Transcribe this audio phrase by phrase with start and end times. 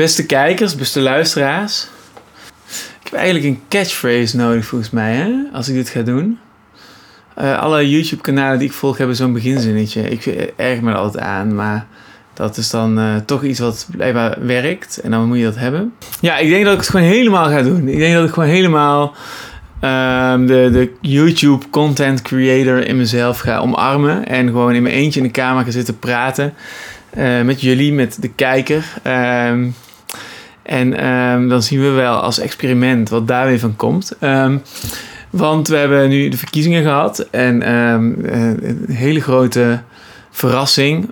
[0.00, 1.86] Beste kijkers, beste luisteraars.
[3.00, 5.30] Ik heb eigenlijk een catchphrase nodig volgens mij, hè?
[5.52, 6.38] als ik dit ga doen.
[7.34, 10.10] Eh, alle YouTube-kanalen die ik volg hebben zo'n beginzinnetje.
[10.10, 10.26] Ik
[10.56, 11.86] erg me er altijd aan, maar
[12.34, 15.00] dat is dan eh, toch iets wat blijkbaar werkt.
[15.00, 15.92] En dan moet je dat hebben.
[16.20, 17.88] Ja, ik denk dat ik het gewoon helemaal ga doen.
[17.88, 19.14] Ik denk dat ik gewoon helemaal
[19.80, 24.26] ehm, de, de YouTube content creator in mezelf ga omarmen.
[24.26, 26.54] En gewoon in mijn eentje in de kamer ga zitten praten.
[27.16, 28.84] Uh, met jullie, met de kijker.
[29.02, 29.68] Ehm,
[30.70, 34.16] en ehm, dan zien we wel als experiment wat daar weer van komt.
[35.30, 37.18] want we hebben nu de verkiezingen gehad.
[37.30, 39.80] En eh, een hele grote
[40.30, 41.10] verrassing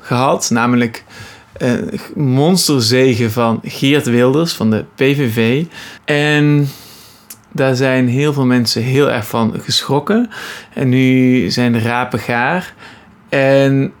[0.00, 0.50] gehad.
[0.50, 1.04] Namelijk
[1.58, 5.64] een uh, monsterzegen van Geert Wilders van de PVV.
[6.04, 6.68] En
[7.52, 10.30] daar zijn heel veel mensen heel erg van geschrokken.
[10.74, 12.74] En nu zijn de rapen gaar.
[13.28, 13.92] En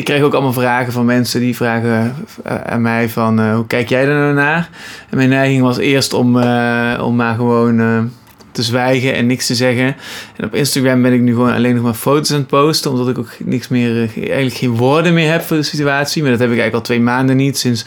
[0.00, 2.14] ik kreeg ook allemaal vragen van mensen die vragen
[2.44, 3.40] eh, aan mij van...
[3.40, 4.68] Uh, hoe kijk jij er nou naar?
[5.10, 8.10] En mijn neiging was eerst om, uh, om maar gewoon
[8.52, 9.96] te zwijgen en niks te zeggen.
[10.36, 13.08] En op Instagram ben ik nu gewoon alleen nog maar foto's aan het posten, omdat
[13.08, 16.22] ik ook niks meer, eh, eigenlijk geen woorden meer heb voor de situatie.
[16.22, 17.86] Maar dat heb ik eigenlijk al twee maanden niet, sinds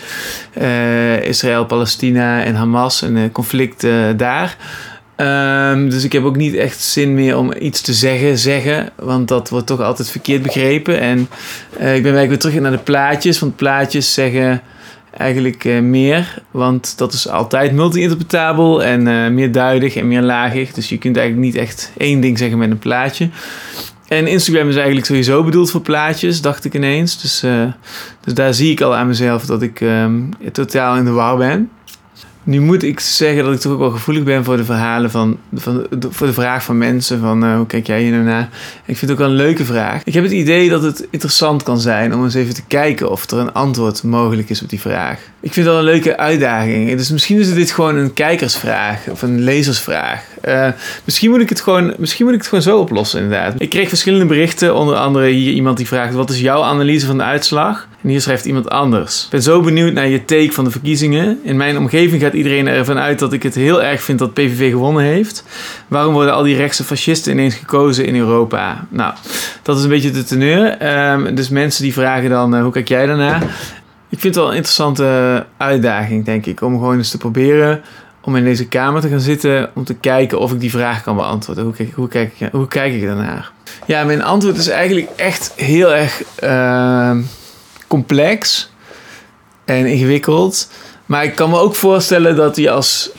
[1.21, 4.57] Israël, Palestina en Hamas en conflict daar.
[5.17, 9.28] Um, dus ik heb ook niet echt zin meer om iets te zeggen, zeggen, want
[9.28, 11.00] dat wordt toch altijd verkeerd begrepen.
[11.00, 11.25] En uh,
[11.73, 14.61] ik ben eigenlijk weer terug naar de plaatjes, want plaatjes zeggen
[15.17, 16.41] eigenlijk uh, meer.
[16.52, 20.72] Want dat is altijd multi-interpretabel en uh, meerduidig en meerlagig.
[20.72, 23.30] Dus je kunt eigenlijk niet echt één ding zeggen met een plaatje.
[24.08, 27.22] En Instagram is eigenlijk sowieso bedoeld voor plaatjes, dacht ik ineens.
[27.22, 27.39] Dus,
[28.23, 31.69] dus daar zie ik al aan mezelf dat ik um, totaal in de war ben.
[32.45, 35.38] Nu moet ik zeggen dat ik toch ook wel gevoelig ben voor de verhalen van,
[35.53, 38.50] van voor de vraag van mensen van uh, hoe kijk jij hier nou naar?
[38.85, 40.02] Ik vind het ook wel een leuke vraag.
[40.03, 43.31] Ik heb het idee dat het interessant kan zijn om eens even te kijken of
[43.31, 45.19] er een antwoord mogelijk is op die vraag.
[45.39, 46.97] Ik vind dat een leuke uitdaging.
[46.97, 50.23] Dus misschien is dit gewoon een kijkersvraag of een lezersvraag.
[50.47, 50.67] Uh,
[51.03, 53.53] misschien, moet ik het gewoon, misschien moet ik het gewoon zo oplossen inderdaad.
[53.57, 57.17] Ik kreeg verschillende berichten, onder andere hier iemand die vraagt wat is jouw analyse van
[57.17, 57.88] de uitslag?
[58.03, 59.24] En hier schrijft iemand anders.
[59.24, 61.40] Ik ben zo benieuwd naar je take van de verkiezingen.
[61.44, 64.72] In mijn omgeving gaat iedereen ervan uit dat ik het heel erg vind dat PVV
[64.72, 65.44] gewonnen heeft.
[65.88, 68.88] Waarom worden al die rechtse fascisten ineens gekozen in Europa?
[68.90, 69.14] Nou,
[69.62, 70.78] dat is een beetje de teneur.
[71.12, 73.44] Um, dus mensen die vragen dan, uh, hoe kijk jij daarnaar?
[74.09, 76.62] Ik vind het wel een interessante uitdaging, denk ik.
[76.62, 77.81] Om gewoon eens te proberen
[78.22, 79.70] om in deze kamer te gaan zitten.
[79.74, 81.64] Om te kijken of ik die vraag kan beantwoorden.
[81.64, 83.52] Hoe kijk, hoe kijk, hoe kijk ik daarnaar?
[83.88, 86.24] Ja, mijn antwoord is eigenlijk echt heel erg...
[86.44, 87.18] Uh,
[87.93, 88.69] complex
[89.65, 90.69] en ingewikkeld.
[91.05, 93.09] Maar ik kan me ook voorstellen dat je als,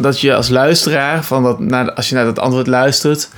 [0.00, 3.28] dat je als luisteraar, van dat, als je naar dat antwoord luistert,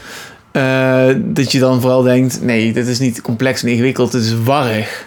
[0.52, 4.42] uh, dat je dan vooral denkt: nee, dit is niet complex en ingewikkeld, het is
[4.44, 5.06] warrig.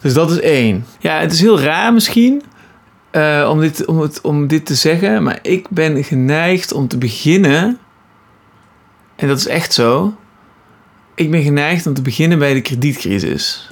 [0.00, 0.86] Dus dat is één.
[0.98, 2.42] Ja, het is heel raar misschien
[3.12, 6.98] uh, om, dit, om, het, om dit te zeggen, maar ik ben geneigd om te
[6.98, 7.78] beginnen,
[9.16, 10.14] en dat is echt zo.
[11.14, 13.68] Ik ben geneigd om te beginnen bij de kredietcrisis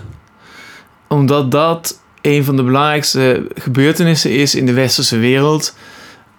[1.09, 5.75] omdat dat een van de belangrijkste gebeurtenissen is in de westerse wereld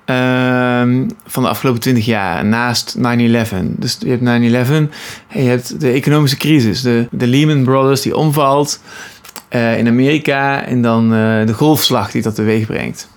[0.05, 3.01] um, van de afgelopen 20 jaar, naast 9-11.
[3.65, 4.25] Dus je hebt 9-11
[5.27, 8.81] en je hebt de economische crisis, de, de Lehman Brothers die omvalt
[9.49, 13.07] uh, in Amerika en dan uh, de golfslag die dat teweeg brengt.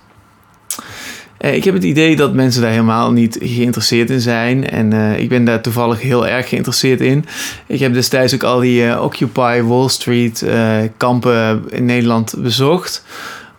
[1.43, 4.69] Uh, ik heb het idee dat mensen daar helemaal niet geïnteresseerd in zijn.
[4.69, 7.25] En uh, ik ben daar toevallig heel erg geïnteresseerd in.
[7.67, 10.45] Ik heb destijds ook al die uh, Occupy Wall Street
[10.97, 13.03] kampen in Nederland bezocht.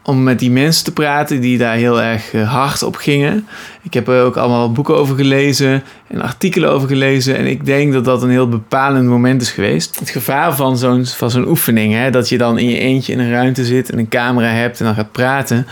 [0.02, 3.46] Om met die mensen te praten die daar heel erg hard op gingen.
[3.82, 7.36] Ik heb er ook allemaal boeken over gelezen en artikelen over gelezen.
[7.36, 9.98] En ik denk dat dat een heel bepalend moment is geweest.
[9.98, 13.18] Het gevaar van zo'n, van zo'n oefening, hè, dat je dan in je eentje in
[13.18, 15.66] een ruimte zit en een camera hebt en dan gaat praten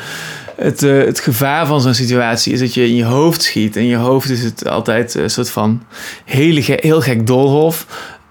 [0.57, 3.77] het, uh, het gevaar van zo'n situatie is dat je in je hoofd schiet.
[3.77, 5.83] En je hoofd is het altijd een soort van
[6.25, 7.87] hele heel gek doolhof.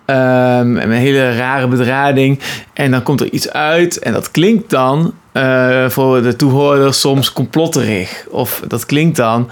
[0.06, 2.40] Um, een hele rare bedrading.
[2.74, 7.34] En dan komt er iets uit en dat klinkt dan uh, voor de toehoorder soms
[7.34, 8.26] complotterig.
[8.30, 9.50] Of dat klinkt dan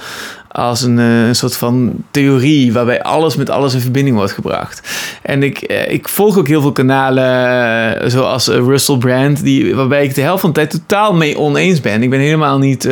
[0.52, 4.82] als een, eh, een soort van theorie waarbij alles met alles in verbinding wordt gebracht.
[5.22, 7.26] En ik, eh, ik volg ook heel veel kanalen
[8.02, 11.82] eh, zoals Russell Brand, die, waarbij ik de helft van de tijd totaal mee oneens
[11.82, 12.04] ben.
[12.04, 12.90] Ik ben helemaal niet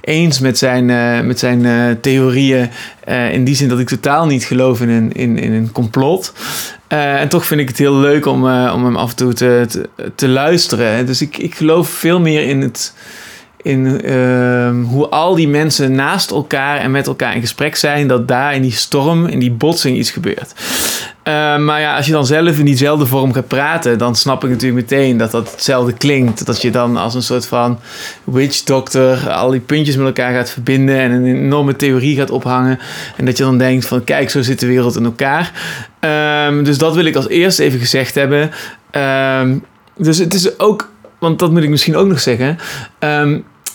[0.00, 0.86] eens met zijn,
[1.26, 2.70] met zijn theorieën.
[3.32, 6.32] in die zin dat ik totaal niet geloof in een, in, in een complot.
[6.88, 9.88] en toch vind ik het heel leuk om, om hem af en toe te, te,
[10.14, 11.06] te luisteren.
[11.06, 12.92] Dus ik, ik geloof veel meer in het
[13.62, 18.28] in ehm, hoe al die mensen naast elkaar en met elkaar in gesprek zijn, dat
[18.28, 20.54] daar in die storm, in die botsing iets gebeurt.
[21.28, 24.50] Uh, maar ja, als je dan zelf in diezelfde vorm gaat praten, dan snap ik
[24.50, 26.46] natuurlijk meteen dat dat hetzelfde klinkt.
[26.46, 27.78] Dat je dan als een soort van
[28.24, 32.78] witch doctor al die puntjes met elkaar gaat verbinden en een enorme theorie gaat ophangen.
[33.16, 35.52] En dat je dan denkt van kijk, zo zit de wereld in elkaar.
[36.46, 38.50] Um, dus dat wil ik als eerste even gezegd hebben.
[39.96, 42.58] Dus het is ook, want dat moet ik misschien ook nog zeggen.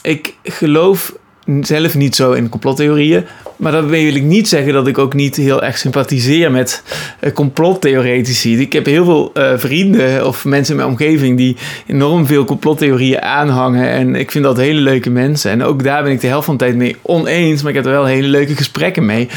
[0.08, 1.14] Ik geloof
[1.62, 3.26] zelf niet zo in complottheorieën.
[3.56, 6.84] Maar dat wil ik niet zeggen dat ik ook niet heel erg sympathiseer met
[7.22, 8.60] uh, complottheoretici.
[8.60, 11.56] Ik heb heel veel uh, vrienden of mensen in mijn omgeving die
[11.88, 13.90] enorm veel complottheorieën aanhangen.
[13.90, 15.52] En ik vind dat hele leuke mensen.
[15.52, 17.62] En ook daar ben ik de helft van de tijd mee oneens.
[17.62, 19.30] Maar ik heb er wel hele leuke gesprekken mee.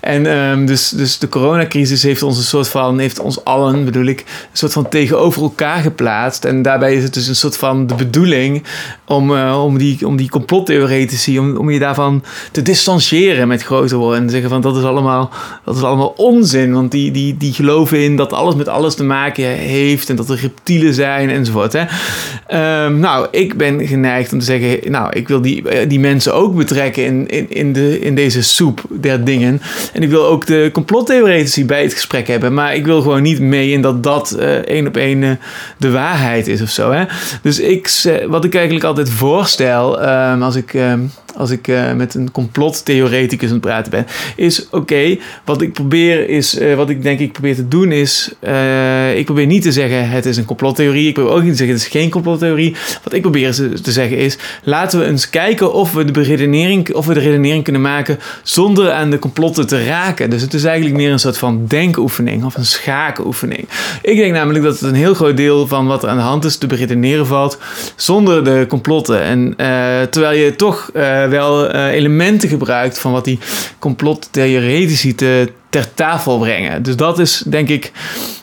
[0.00, 4.06] En um, dus, dus de coronacrisis heeft ons een soort van, heeft ons allen bedoel
[4.06, 6.44] ik, een soort van tegenover elkaar geplaatst.
[6.44, 8.62] En daarbij is het dus een soort van de bedoeling
[9.04, 13.96] om, uh, om, die, om die complottheoretici, om, om je daarvan te distancieren met groter
[13.96, 14.22] worden.
[14.22, 15.30] En zeggen van dat is allemaal,
[15.64, 16.72] dat is allemaal onzin.
[16.72, 20.10] Want die, die, die geloven in dat alles met alles te maken heeft.
[20.10, 21.72] En dat er reptielen zijn enzovoort.
[21.72, 21.84] Hè.
[22.84, 24.90] Um, nou, ik ben geneigd om te zeggen.
[24.90, 28.82] Nou, ik wil die, die mensen ook betrekken in, in, in, de, in deze soep
[28.90, 29.62] der dingen.
[29.92, 32.54] En ik wil ook de complottheoretici bij het gesprek hebben.
[32.54, 35.30] Maar ik wil gewoon niet mee in dat dat uh, één op één uh,
[35.76, 36.90] de waarheid is of zo.
[36.90, 37.04] Hè.
[37.42, 37.90] Dus ik,
[38.28, 40.74] wat ik eigenlijk altijd voorstel um, als ik.
[40.74, 44.06] Um, als ik uh, met een complottheoreticus aan het praten ben,
[44.36, 48.32] is oké, wat ik probeer is, uh, wat ik denk ik probeer te doen is,
[48.40, 51.56] uh, ik probeer niet te zeggen het is een complottheorie, ik probeer ook niet te
[51.56, 52.76] zeggen het is geen complottheorie.
[53.02, 57.06] Wat ik probeer te zeggen is, laten we eens kijken of we de beredenering, of
[57.06, 60.30] we de redenering kunnen maken zonder aan de complotten te raken.
[60.30, 63.68] Dus het is eigenlijk meer een soort van denkoefening of een schakenoefening.
[64.02, 66.44] Ik denk namelijk dat het een heel groot deel van wat er aan de hand
[66.44, 67.58] is te beredeneren valt
[67.96, 69.22] zonder de complotten.
[69.22, 69.54] En
[70.10, 70.90] terwijl je toch
[71.28, 73.38] wel uh, elementen gebruikt van wat die
[73.78, 76.82] complottheoretici te, ter tafel brengen.
[76.82, 77.92] Dus dat is denk ik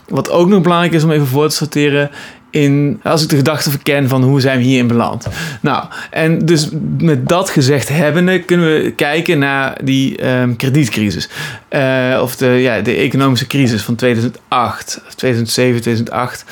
[0.07, 2.09] wat ook nog belangrijk is om even voor te sorteren.
[2.49, 5.27] In, als ik de gedachte verken van hoe zijn we hierin beland.
[5.61, 11.29] Nou, en dus met dat gezegd hebbende kunnen we kijken naar die um, kredietcrisis.
[11.69, 16.45] Uh, of de, ja, de economische crisis van 2008, 2007, 2008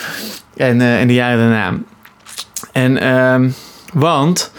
[0.57, 1.77] en, uh, en de jaren daarna.
[2.71, 3.53] En, um,
[3.93, 4.51] want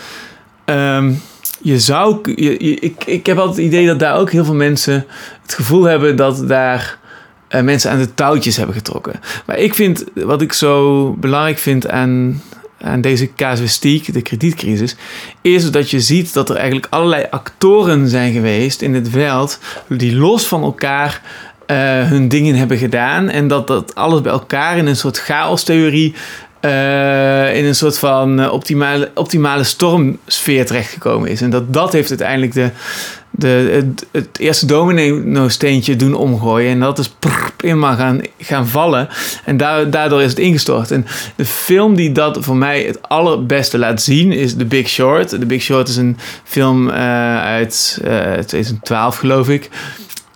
[0.65, 1.21] um,
[1.65, 2.33] je zou.
[2.35, 5.07] Ik, ik heb altijd het idee dat daar ook heel veel mensen
[5.43, 6.99] het gevoel hebben dat daar
[7.51, 9.21] uh, mensen aan de touwtjes hebben getrokken.
[9.47, 12.43] Maar ik vind, wat ik zo belangrijk vind aan,
[13.01, 14.97] deze casuïstiek, de kredietcrisis,
[15.41, 19.59] is dat je ziet dat er eigenlijk allerlei actoren zijn geweest in het veld
[19.89, 21.23] die los van elkaar
[21.67, 21.77] uh,
[22.09, 23.29] hun dingen hebben gedaan.
[23.29, 26.15] En dat dat alles bij elkaar in een soort chaos-theorie
[26.65, 31.41] uh, in een soort van uh, optimale, optimale stormsfeer terechtgekomen is.
[31.41, 32.71] En dat dat heeft uiteindelijk de,
[33.31, 36.71] de, het, het eerste domino-steentje doen omgooien.
[36.71, 39.09] En dat is prrr, helemaal gaan, gaan vallen.
[39.45, 40.91] En da daardoor is het ingestort.
[40.91, 41.07] En
[41.37, 45.29] de film die dat voor mij het allerbeste laat zien is The Big Short.
[45.29, 46.95] The Big Short is een film uh,
[47.43, 47.99] uit
[48.47, 49.71] 2012 geloof ik.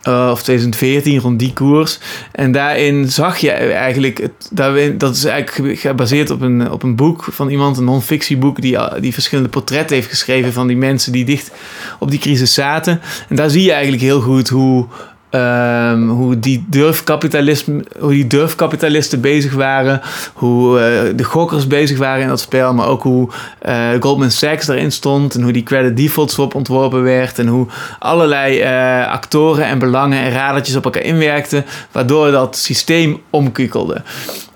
[0.08, 1.99] Uh, of 2014, rond die koers.
[2.32, 4.50] En daarin zag je eigenlijk, het,
[4.99, 9.12] dat is eigenlijk gebaseerd op een, op een boek van iemand, een non-fictieboek, die, die
[9.12, 11.50] verschillende portretten heeft geschreven van die mensen die dicht
[11.99, 13.00] op die crisis zaten.
[13.28, 14.87] En daar zie je eigenlijk heel goed hoe,
[15.31, 20.01] Um, hoe, die durfkapitalisme, hoe die durfkapitalisten bezig waren,
[20.33, 23.29] hoe uh, de gokkers bezig waren in dat spel, maar ook hoe
[23.69, 27.67] uh, Goldman Sachs erin stond en hoe die credit default swap ontworpen werd en hoe
[27.99, 34.03] allerlei uh, actoren en belangen en radertjes op elkaar inwerkten, waardoor dat systeem omkukelde.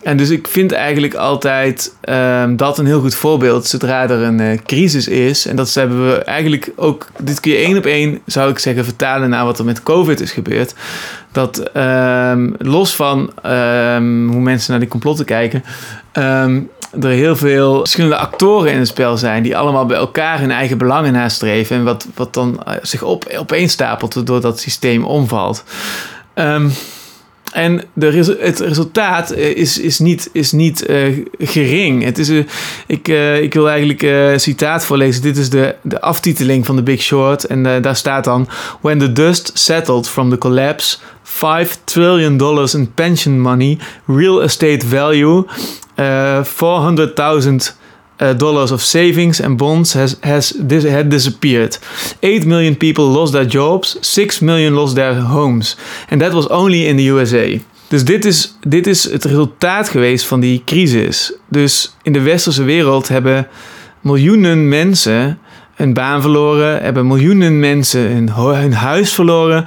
[0.02, 4.40] En dus ik vind eigenlijk altijd um, dat een heel goed voorbeeld zodra er een
[4.40, 5.46] uh, crisis is.
[5.46, 8.84] En dat hebben we eigenlijk ook, dit kun je één op één, zou ik zeggen,
[8.84, 10.74] vertalen naar wat er met COVID is gebeurd.
[11.32, 15.64] Dat um, los van um, hoe mensen naar die complotten kijken,
[17.00, 20.78] er heel veel verschillende actoren in het spel zijn die allemaal bij elkaar hun eigen
[20.78, 21.76] belangen nastreven.
[21.76, 25.64] En wat, wat dan uh, zich op, opeenstapelt doordat dat systeem omvalt.
[27.52, 32.04] En de, het resultaat eh, is, is niet, is niet uh, gering.
[32.04, 32.44] Het is, uh,
[32.86, 33.08] ik,
[33.42, 35.22] ik wil eigenlijk een citaat voorlezen.
[35.22, 37.44] Dit is de, de aftiteling van The Big Short.
[37.44, 38.48] En daar staat dan...
[38.80, 40.98] When the dust settled from the collapse...
[41.22, 43.78] 5 trillion dollars in pension money...
[44.06, 45.44] Real estate value...
[46.42, 47.76] 400,000
[48.22, 51.78] uh, dollars of savings and bonds has, has had disappeared.
[52.20, 55.76] 8 million people lost their jobs, 6 million lost their homes.
[56.08, 57.58] And that was only in the USA.
[57.88, 61.32] Dus dit is, dit is het resultaat geweest van die crisis.
[61.48, 63.46] Dus in de westerse wereld hebben
[64.00, 65.38] miljoenen mensen
[65.74, 69.64] hun baan verloren, hebben miljoenen mensen hun, hun huis verloren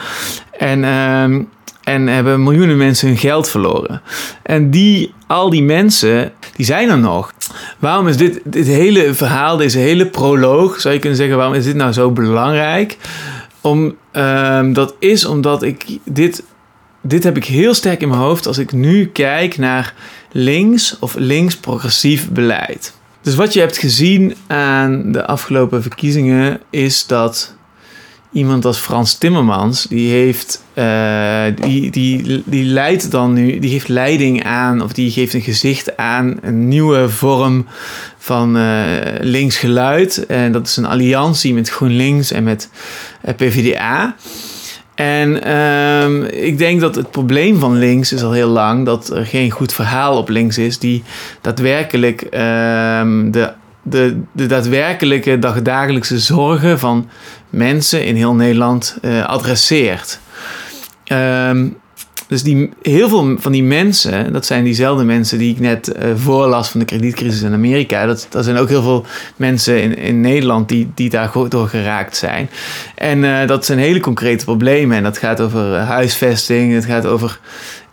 [0.51, 1.41] en, ehm,
[1.85, 4.01] en hebben miljoenen mensen hun geld verloren.
[4.43, 7.33] En die, al die mensen, die zijn er nog.
[7.79, 11.63] Waarom is dit, dit hele verhaal, deze hele proloog, zou je kunnen zeggen, waarom is
[11.65, 12.97] dit nou zo belangrijk?
[13.61, 16.43] Om, ehm, dat is omdat ik dit,
[17.01, 19.93] dit heb ik heel sterk in mijn hoofd als ik nu kijk naar
[20.31, 22.93] links of links progressief beleid.
[23.21, 27.54] Dus wat je hebt gezien aan de afgelopen verkiezingen is dat
[28.35, 33.87] iemand als Frans Timmermans, die heeft, uh, die, die, die leidt dan nu, die geeft
[33.87, 37.65] leiding aan, of die geeft een gezicht aan een nieuwe vorm
[38.17, 38.85] van uh,
[39.19, 40.25] links geluid.
[40.25, 42.69] En dat is een alliantie met GroenLinks en met
[43.21, 44.15] eh, PvdA.
[44.95, 49.25] En um, ik denk dat het probleem van links is al heel lang dat er
[49.25, 51.03] geen goed verhaal op links is die
[51.41, 53.51] daadwerkelijk um, de,
[53.81, 57.09] de, de daadwerkelijke dagdagelijkse zorgen van
[57.55, 60.19] mensen in heel Nederland uh, adresseert.
[61.07, 61.77] Um,
[62.27, 66.09] dus die, heel veel van die mensen, dat zijn diezelfde mensen die ik net uh,
[66.15, 68.05] voorlas van de kredietcrisis in Amerika.
[68.05, 72.17] Dat, dat zijn ook heel veel mensen in, in Nederland die, die daar door geraakt
[72.17, 72.49] zijn.
[72.95, 74.97] En uh, dat zijn hele concrete problemen.
[74.97, 77.39] En dat gaat over huisvesting, het gaat over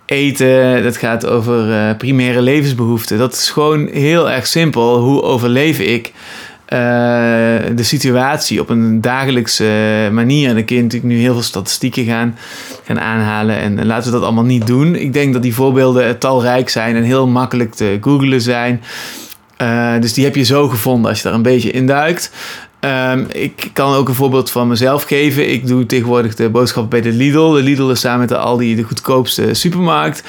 [0.07, 3.19] eten, dat gaat over uh, primaire levensbehoeften.
[3.19, 4.99] Dat is gewoon heel erg simpel.
[4.99, 6.13] Hoe overleef ik?
[6.73, 6.79] Uh,
[7.77, 10.49] de situatie op een dagelijkse manier.
[10.49, 12.37] En dan kun je natuurlijk nu heel veel statistieken gaan,
[12.85, 13.57] gaan aanhalen.
[13.57, 14.95] En, laten we dat allemaal niet doen.
[14.95, 18.83] Ik denk dat die voorbeelden talrijk zijn en heel makkelijk te googlen zijn.
[19.63, 22.33] Uh, dus die heb je zo gevonden als je daar een beetje induikt.
[22.85, 25.53] Um, ik kan ook een voorbeeld van mezelf geven.
[25.53, 27.51] Ik doe tegenwoordig de boodschappen bij de Lidl.
[27.51, 30.23] De Lidl is samen met de Aldi de goedkoopste supermarkt.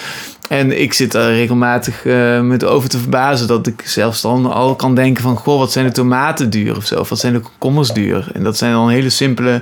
[0.50, 4.76] En ik zit er regelmatig uh, met over te verbazen dat ik zelfs dan al
[4.76, 5.38] kan denken van...
[5.38, 7.06] Goh, wat zijn de tomaten duur of zo?
[7.10, 8.28] Wat zijn de komkommers duur?
[8.34, 9.62] En dat zijn dan hele simpele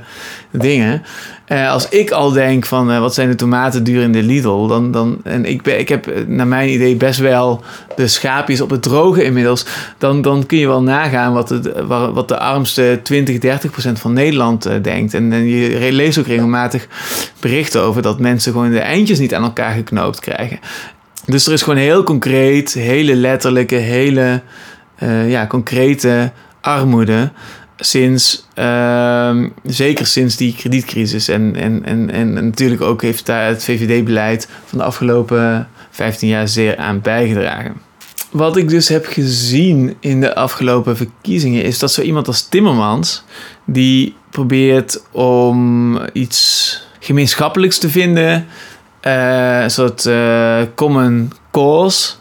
[0.52, 1.04] dingen.
[1.52, 4.68] Uh, als ik al denk van uh, wat zijn de tomaten duur in de Lidl...
[4.68, 7.64] Dan, dan, en ik, ben, ik heb naar mijn idee best wel
[7.96, 9.66] de schaapjes op het droge inmiddels...
[9.98, 14.14] dan, dan kun je wel nagaan wat, het, wat de armste 20, 30 procent van
[14.14, 15.14] Nederland denkt.
[15.14, 16.88] En, en je leest ook regelmatig
[17.40, 20.60] berichten over dat mensen gewoon de eindjes niet aan elkaar geknoopt krijgen.
[21.26, 24.42] Dus er is gewoon heel concreet, hele letterlijke, hele
[25.28, 26.32] ja, concrete
[26.62, 27.32] armoede.
[27.84, 31.28] Sinds, uh, zeker sinds die kredietcrisis.
[31.28, 36.48] En, en, en, en natuurlijk ook heeft daar het VVD-beleid van de afgelopen 15 jaar
[36.48, 37.82] zeer aan bijgedragen.
[38.32, 43.24] Wat ik dus heb gezien in de afgelopen verkiezingen is dat zo iemand als Timmermans,
[43.66, 48.48] die probeert om iets gemeenschappelijks te vinden
[49.02, 52.12] uh, een soort uh, common cause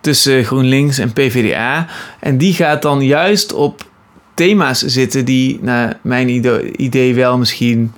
[0.00, 1.86] tussen GroenLinks en PvdA.
[2.20, 3.84] En die gaat dan juist op
[4.34, 6.28] thema's zitten die naar mijn
[6.76, 7.92] idee wel misschien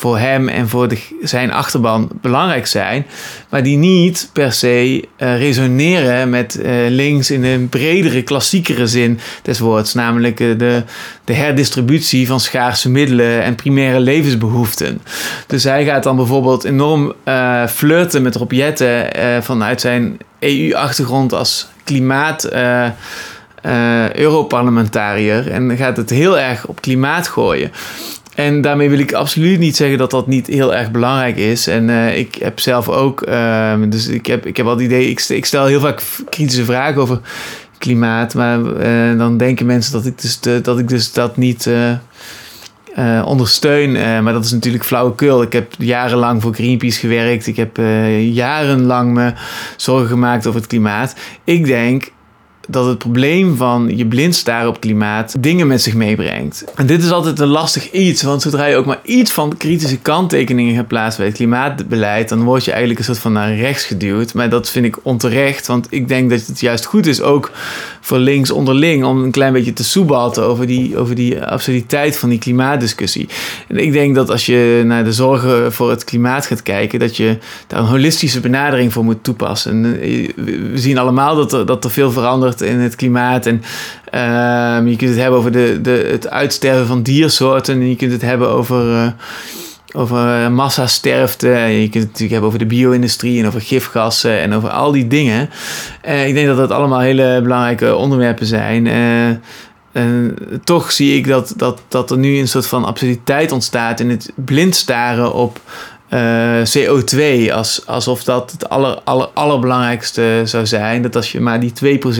[0.00, 3.06] voor hem en voor de, zijn achterban belangrijk zijn,
[3.48, 9.18] maar die niet per se uh, resoneren met uh, links in een bredere, klassiekere zin
[9.42, 10.82] des woords, namelijk uh, de,
[11.24, 15.02] de herdistributie van schaarse middelen en primaire levensbehoeften.
[15.46, 17.14] Dus hij gaat dan bijvoorbeeld enorm
[17.68, 18.52] flirten met Rob
[19.40, 22.48] vanuit zijn EU-achtergrond als klimaat.
[24.12, 27.70] Europarlementariër en gaat het heel erg op klimaat gooien.
[28.34, 31.66] En daarmee wil ik absoluut niet zeggen dat dat niet heel erg belangrijk is.
[31.66, 35.10] En uh, ik heb zelf ook, uh, dus ik heb, ik heb al het idee,
[35.10, 37.20] ik, ik stel heel vaak kritische vragen over
[37.78, 38.34] klimaat.
[38.34, 41.70] Maar uh, dan denken mensen dat ik dus, dat, ik dus dat niet
[43.24, 43.92] ondersteun.
[44.22, 45.42] maar dat is natuurlijk flauwekul.
[45.42, 47.46] Ik heb jarenlang voor Greenpeace gewerkt.
[47.46, 47.76] Ik heb
[48.20, 49.32] jarenlang me
[49.76, 51.14] zorgen gemaakt over het klimaat.
[51.44, 52.12] Ik denk
[52.70, 56.64] dat het probleem van je blind staren op klimaat dingen met zich meebrengt.
[56.74, 59.98] En dit is altijd een lastig iets, want zodra je ook maar iets van kritische
[59.98, 63.84] kanttekeningen gaat plaatsen bij het klimaatbeleid, dan word je eigenlijk een soort van naar rechts
[63.84, 64.34] geduwd.
[64.34, 67.50] Maar dat vind ik onterecht, want ik denk dat het juist goed is, ook
[68.00, 72.28] voor links onderling, om een klein beetje te soebalten over die, over die absurditeit van
[72.28, 73.28] die klimaatdiscussie.
[73.68, 77.16] En ik denk dat als je naar de zorgen voor het klimaat gaat kijken, dat
[77.16, 79.70] je daar een holistische benadering voor moet toepassen.
[79.70, 80.28] En eh,
[80.72, 83.46] we zien allemaal dat er, dat er veel verandert in het klimaat.
[83.46, 83.62] En
[84.14, 87.74] uh, je kunt het hebben over de, de, het uitsterven van diersoorten.
[87.74, 89.06] En je kunt het hebben over, uh,
[89.92, 91.52] over massasterfte.
[91.52, 94.92] En je kunt het natuurlijk hebben over de bio-industrie en over gifgassen en over al
[94.92, 95.50] die dingen.
[96.06, 98.86] Uh, ik denk dat dat allemaal hele belangrijke onderwerpen zijn.
[99.92, 104.10] En toch zie ik dat, dat, dat er nu een soort van absurditeit ontstaat in
[104.10, 105.60] het blind staren op
[106.10, 111.02] uh, CO2 als, alsof dat het aller, aller, allerbelangrijkste zou zijn.
[111.02, 112.10] Dat als je maar die 2%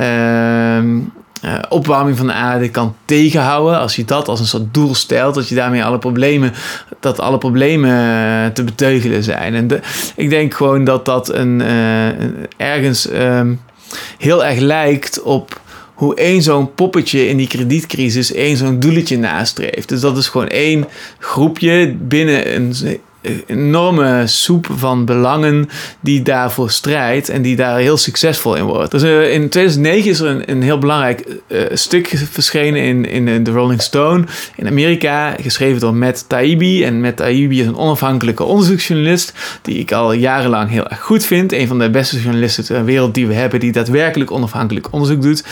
[0.00, 3.78] uh, uh, opwarming van de aarde kan tegenhouden.
[3.78, 6.52] Als je dat als een soort doel stelt, dat je daarmee alle problemen,
[7.00, 9.54] dat alle problemen uh, te beteugelen zijn.
[9.54, 9.80] En de,
[10.16, 11.62] ik denk gewoon dat dat een,
[12.56, 13.60] ergens um,
[14.18, 15.60] heel erg lijkt op
[15.96, 19.88] hoe één zo'n poppetje in die kredietcrisis één zo'n doeletje nastreeft.
[19.88, 20.86] Dus dat is gewoon één
[21.18, 22.74] groepje binnen een
[23.46, 25.68] enorme soep van belangen
[26.00, 28.90] die daarvoor strijdt en die daar heel succesvol in wordt.
[28.90, 33.44] Dus uh, in 2009 is er een, een heel belangrijk uh, stuk verschenen in, in
[33.44, 34.24] de Rolling Stone
[34.56, 36.84] in Amerika, geschreven door Matt Taibbi.
[36.84, 41.52] En Matt Taibbi is een onafhankelijke onderzoeksjournalist die ik al jarenlang heel erg goed vind.
[41.52, 45.44] Een van de beste journalisten ter wereld die we hebben, die daadwerkelijk onafhankelijk onderzoek doet.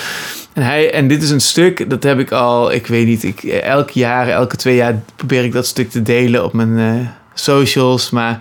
[0.53, 3.43] En, hij, en dit is een stuk, dat heb ik al, ik weet niet, ik,
[3.45, 7.15] elk jaar, elke twee jaar probeer ik dat stuk te delen op mijn...
[7.35, 8.11] socials.
[8.11, 8.41] Maar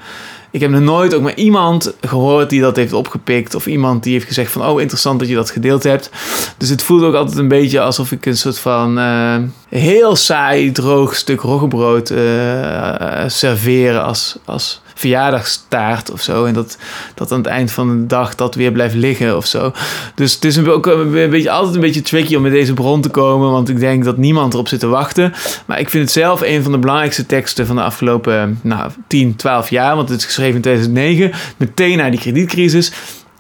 [0.52, 3.56] ik heb nog nooit ook maar iemand gehoord die dat heeft opgepikt.
[3.56, 6.10] Of iemand die heeft gezegd van, oh interessant dat je dat gedeeld hebt.
[6.58, 9.38] Dus het voelt ook altijd een beetje alsof ik een soort van uh,
[9.70, 16.46] heel saai, droog stuk roggebrood uh, serveren als, als verjaardagstaart of zo.
[16.46, 16.78] En dat,
[17.16, 19.72] dat aan het eind van de dag dat weer blijft liggen of zo.
[20.16, 23.10] Dus het is ook een beetje, altijd een beetje tricky om met deze bron te
[23.10, 23.52] komen.
[23.52, 25.34] Want ik denk dat niemand erop zit te wachten.
[25.66, 29.36] Maar ik vind het zelf een van de belangrijkste teksten van de afgelopen nou, 10,
[29.36, 29.96] 12 jaar.
[29.96, 31.32] Want het is geschreven in 2009.
[31.58, 32.92] Meteen na die kredietcrisis.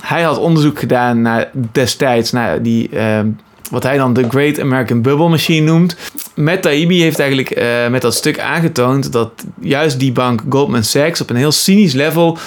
[0.04, 2.90] Hij had onderzoek gedaan naar destijds naar die...
[2.94, 3.20] Uh,
[3.72, 5.96] wat hij dan de Great American Bubble Machine noemt.
[6.36, 11.22] Met Taibbi heeft eigenlijk uh, met dat stuk aangetoond dat juist die bank Goldman Sachs
[11.22, 12.38] op een heel cynisch level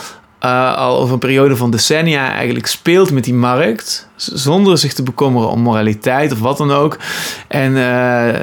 [0.44, 4.08] uh, al over een periode van decennia eigenlijk speelt met die markt.
[4.16, 6.99] Zonder zich te bekommeren om moraliteit of wat dan ook.
[7.49, 8.35] En uh,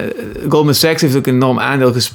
[0.50, 2.14] Goldman Sachs heeft ook een enorm aandeel ges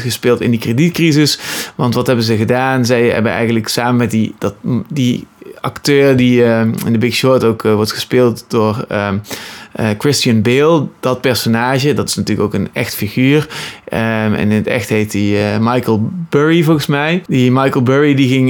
[0.00, 1.38] gespeeld in die kredietcrisis.
[1.74, 2.84] Want wat hebben ze gedaan?
[2.84, 4.54] Zij hebben eigenlijk samen met die, dat,
[4.88, 5.26] die
[5.64, 8.84] acteur die uh, in The Big Short ook wordt gespeeld door.
[8.90, 13.36] Uh, Christian Bale, dat personage, dat is natuurlijk ook een echt figuur.
[13.36, 17.22] Um, en in het echt heet hij uh, Michael Burry volgens mij.
[17.26, 18.48] Die Michael Burry die ging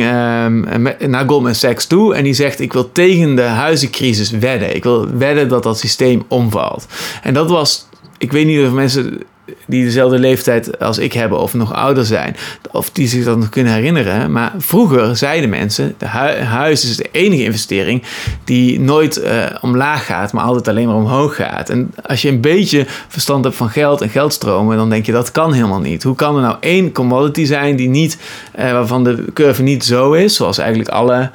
[1.08, 4.76] naar Goldman Sachs toe en die zegt ik wil tegen de huizencrisis wedden.
[4.76, 6.86] Ik wil wedden dat dat systeem omvalt.
[7.22, 9.22] En dat was, ik weet niet of mensen
[9.66, 12.36] die dezelfde leeftijd als ik hebben of nog ouder zijn,
[12.70, 14.32] of die zich dat nog kunnen herinneren.
[14.32, 18.02] Maar vroeger zeiden mensen: de huis is de enige investering
[18.44, 21.70] die nooit uh, omlaag gaat, maar altijd alleen maar omhoog gaat.
[21.70, 25.32] En als je een beetje verstand hebt van geld en geldstromen, dan denk je dat
[25.32, 26.02] kan helemaal niet.
[26.02, 28.18] Hoe kan er nou één commodity zijn die niet,
[28.58, 31.30] uh, waarvan de curve niet zo is, zoals eigenlijk alle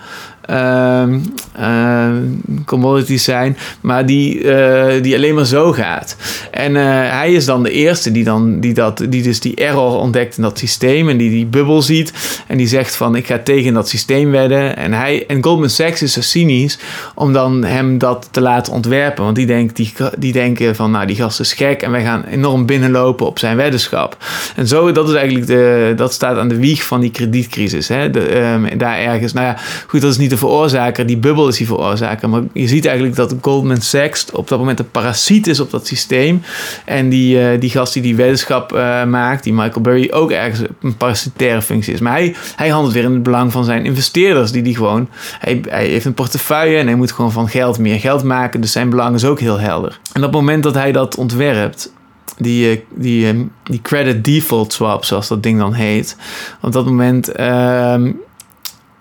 [2.66, 6.16] commodities zijn, maar die, uh, die alleen maar zo gaat.
[6.52, 9.98] En uh, hij is dan de eerste die, dan, die, dat, die dus die error
[9.98, 12.14] ontdekt in dat systeem en die die bubbel ziet
[12.48, 14.78] en die zegt van ik ga tegen dat systeem wedden.
[14.78, 16.80] En, hij, en Goldman Sachs is zo cynisch
[17.16, 21.06] om dan hem dat te laten ontwerpen, want die, denkt, die, die denken van nou
[21.06, 24.18] die gast is gek en wij gaan enorm binnenlopen op zijn weddenschap.
[24.56, 27.88] En zo, dat is eigenlijk de, dat staat aan de wieg van die kredietcrisis.
[27.88, 28.10] Hè?
[28.10, 29.58] De, um, daar ergens, nou ja,
[29.88, 32.30] goed, dat is niet de veroorzaker, die bubbel is die veroorzaker.
[32.30, 35.88] Maar je ziet eigenlijk dat Goldman Sachs op dat moment een parasiet is op dat
[35.88, 36.42] systeem.
[36.86, 40.62] En die, uh, die gast die die wetenschap uh, maakt, die Michael Burry, ook ergens
[40.82, 42.00] een parasitaire functie is.
[42.00, 45.62] Maar hij, hij handelt weer in het belang van zijn investeerders, die die gewoon, hij,
[45.70, 48.62] hij heeft een portefeuille en hij moet gewoon van geld meer geld maken.
[48.62, 50.00] Dus zijn belang is ook heel helder.
[50.14, 51.92] En op het moment dat hij dat ontwerpt,
[52.38, 56.18] die, eh, die, die credit default swap, zoals dat ding dan heet.
[56.62, 57.96] Op dat moment uh,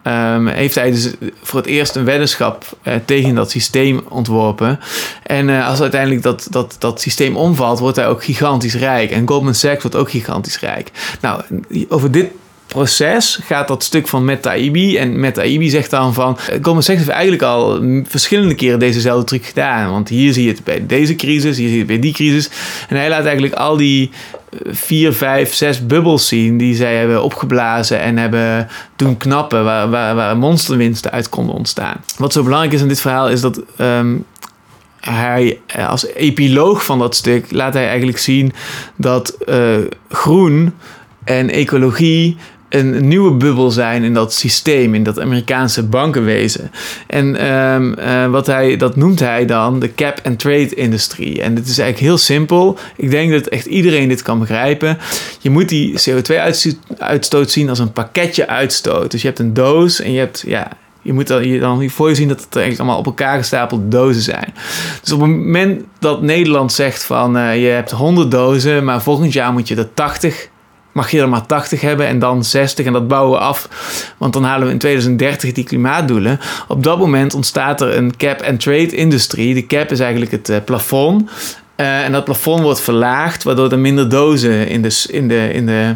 [0.02, 1.10] Um, heeft hij dus
[1.42, 4.80] voor het eerst een weddenschap uh, tegen dat systeem ontworpen.
[5.22, 9.10] En uh, als uiteindelijk dat, dat, dat systeem omvalt, wordt hij ook gigantisch rijk.
[9.10, 10.90] En Goldman Sachs wordt ook gigantisch rijk.
[11.20, 11.42] Nou,
[11.88, 12.26] over dit
[12.66, 14.46] proces gaat dat stuk van Matt.
[14.46, 16.38] En Matt zegt dan van...
[16.38, 19.90] Eh, Goldman Sachs heeft eigenlijk al verschillende keren dezezelfde truc gedaan.
[19.90, 22.50] Want hier zie je het bij deze crisis, hier zie je het bij die crisis.
[22.88, 24.10] En hij laat eigenlijk al die
[24.64, 31.10] vier, vijf, zes bubbels zien die zij hebben opgeblazen en hebben doen knappen, waar, monsterwinsten
[31.10, 31.96] uit konden ontstaan.
[32.16, 34.24] Wat zo belangrijk is in dit verhaal is dat um,
[35.00, 38.52] hij als epiloog van dat stuk laat hij eigenlijk zien
[38.96, 39.76] dat uh,
[40.08, 40.74] groen
[41.24, 42.36] en ecologie
[42.68, 46.70] een nieuwe bubbel zijn in dat systeem, in dat Amerikaanse bankenwezen.
[47.06, 51.42] En um, uh, wat hij, dat noemt hij dan de cap-and-trade industrie.
[51.42, 52.78] En dit is eigenlijk heel simpel.
[52.96, 54.98] Ik denk dat echt iedereen dit kan begrijpen.
[55.38, 59.10] Je moet die CO2-uitstoot zien als een pakketje uitstoot.
[59.10, 60.68] Dus je hebt een doos en je hebt, ja,
[61.02, 63.88] je moet dan, je dan voor je zien dat het eigenlijk allemaal op elkaar gestapelde
[63.88, 64.54] dozen zijn.
[65.02, 69.32] Dus op het moment dat Nederland zegt van uh, je hebt 100 dozen, maar volgend
[69.32, 70.48] jaar moet je er 80
[70.98, 73.68] mag je er maar 80 hebben en dan 60 en dat bouwen we af.
[74.16, 76.40] Want dan halen we in 2030 die klimaatdoelen.
[76.68, 79.54] Op dat moment ontstaat er een cap-and-trade industrie.
[79.54, 81.30] De cap is eigenlijk het uh, plafond.
[81.76, 85.66] Uh, en dat plafond wordt verlaagd, waardoor er minder dozen in de, in de, in
[85.66, 85.94] de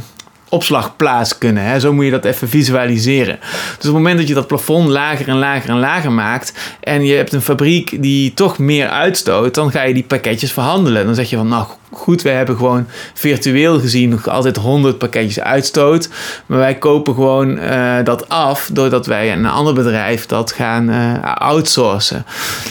[0.52, 1.64] opslagplaats kunnen.
[1.64, 1.80] Hè?
[1.80, 3.38] Zo moet je dat even visualiseren.
[3.40, 7.04] Dus op het moment dat je dat plafond lager en lager en lager maakt en
[7.04, 11.04] je hebt een fabriek die toch meer uitstoot, dan ga je die pakketjes verhandelen.
[11.04, 15.40] Dan zeg je van nou goed, we hebben gewoon virtueel gezien nog altijd 100 pakketjes
[15.40, 16.08] uitstoot,
[16.46, 21.34] maar wij kopen gewoon uh, dat af doordat wij een ander bedrijf dat gaan uh,
[21.34, 22.24] outsourcen.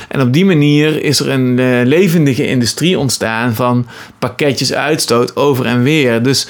[0.08, 3.88] En op die manier is er een uh, levendige industrie ontstaan van
[4.20, 6.24] pakketjes uitstoot over en weer.
[6.24, 6.48] Dus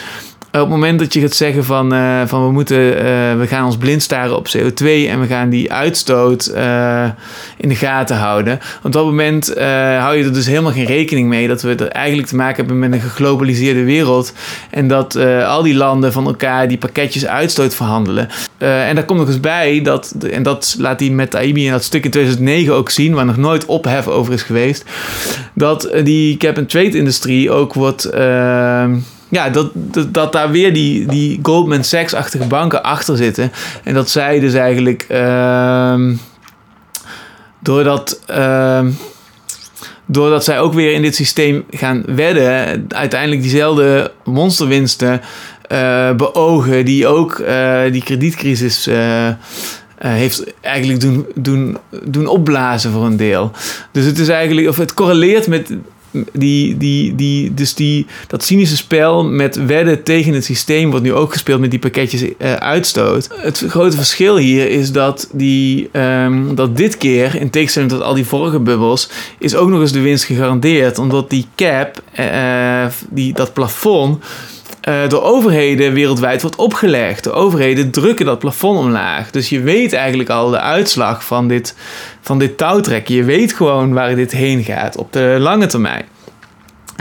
[0.51, 3.03] op het moment dat je gaat zeggen van, uh, van we, moeten, uh,
[3.37, 7.09] we gaan ons blind staren op CO2 en we gaan die uitstoot uh,
[7.57, 8.59] in de gaten houden.
[8.83, 9.53] Op dat moment
[9.97, 12.79] hou je er dus helemaal geen rekening mee dat we er eigenlijk te maken hebben
[12.79, 14.33] met een geglobaliseerde wereld.
[14.69, 18.29] En dat al die landen van elkaar die pakketjes uitstoot verhandelen.
[18.57, 21.83] en daar komt nog eens bij dat, en dat laat die met Taibi in dat
[21.83, 24.85] stuk in 2009 ook zien, waar nog nooit ophef over is geweest,
[25.53, 28.09] dat die cap-and-trade industrie ook wordt
[29.31, 29.71] ja, dat,
[30.09, 33.51] dat, daar weer die, die Goldman Sachs-achtige banken achter zitten.
[33.83, 36.09] En dat zij dus eigenlijk uh,
[37.59, 38.85] doordat, uh,
[40.05, 45.21] doordat zij ook weer in dit systeem gaan wedden, uiteindelijk diezelfde monsterwinsten
[45.71, 49.29] uh, beogen die ook uh, die kredietcrisis uh,
[49.97, 53.51] heeft eigenlijk doen, doen, doen opblazen voor een deel.
[53.91, 55.73] Dus het is eigenlijk, of het correleert met,
[56.33, 61.13] die, die, die, dus die, dat cynische spel met wedden tegen het systeem wordt nu
[61.13, 63.29] ook gespeeld met die pakketjes uh, uitstoot.
[63.35, 68.13] Het grote verschil hier is dat, die, um, dat dit keer, in tegenstelling tot al
[68.13, 70.97] die vorige bubbels, is ook nog eens de winst gegarandeerd.
[70.97, 74.23] Omdat die cap, uh, die, dat plafond,
[74.89, 77.23] uh, door overheden wereldwijd wordt opgelegd.
[77.23, 79.31] De overheden drukken dat plafond omlaag.
[79.31, 81.75] Dus je weet eigenlijk al de uitslag van dit,
[82.21, 83.15] van dit touwtrekken.
[83.15, 86.05] Je weet gewoon waar dit heen gaat op de lange termijn.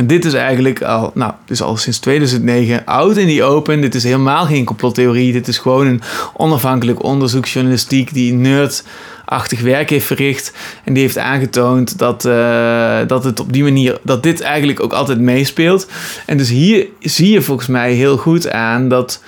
[0.01, 3.81] En dit is eigenlijk al, nou, dus al sinds 2009 oud in die open.
[3.81, 5.33] Dit is helemaal geen complottheorie.
[5.33, 6.01] Dit is gewoon een
[6.37, 8.85] onafhankelijk onderzoeksjournalistiek die nerd
[9.25, 10.53] achtig werk heeft verricht.
[10.85, 14.93] En die heeft aangetoond dat, uh, dat het op die manier, dat dit eigenlijk ook
[14.93, 15.89] altijd meespeelt.
[16.27, 19.23] En dus hier zie je volgens mij heel goed aan dat,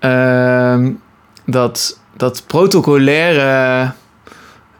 [0.00, 0.86] uh,
[1.46, 3.92] dat, dat protocolaire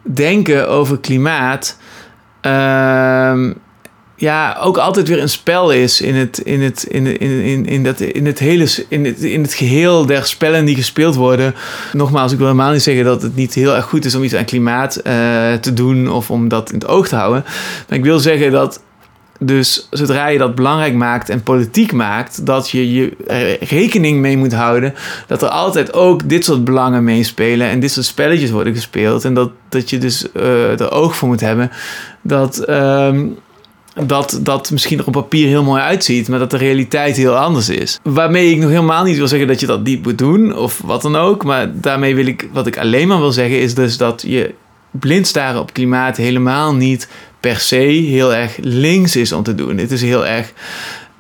[0.02, 1.78] denken over klimaat.
[2.42, 3.50] Uh,
[4.20, 7.85] ja, ook altijd weer een spel is in het, in het, in, in, in, in,
[7.85, 11.54] dat, in het hele in het, in het geheel der spellen die gespeeld worden.
[11.92, 14.35] Nogmaals, ik wil helemaal niet zeggen dat het niet heel erg goed is om iets
[14.35, 15.02] aan klimaat uh,
[15.52, 17.44] te doen of om dat in het oog te houden.
[17.88, 18.83] Maar ik wil zeggen dat
[19.40, 24.52] dus zodra je dat belangrijk maakt en politiek maakt, dat je je rekening mee moet
[24.52, 24.94] houden
[25.26, 29.24] dat er altijd ook dit soort belangen meespelen en dit soort spelletjes worden gespeeld.
[29.24, 31.70] En dat, dat je dus uh, er oog voor moet hebben
[32.22, 32.68] dat.
[32.68, 33.20] Uh,
[34.06, 37.68] dat dat misschien er op papier heel mooi uitziet, maar dat de realiteit heel anders
[37.68, 37.98] is.
[38.02, 41.02] Waarmee ik nog helemaal niet wil zeggen dat je dat niet moet doen of wat
[41.02, 44.24] dan ook, maar daarmee wil ik, wat ik alleen maar wil zeggen, is dus dat
[44.26, 44.54] je
[44.90, 47.08] blind staren op klimaat helemaal niet
[47.40, 49.78] per se heel erg links is om te doen.
[49.78, 50.52] Het is heel erg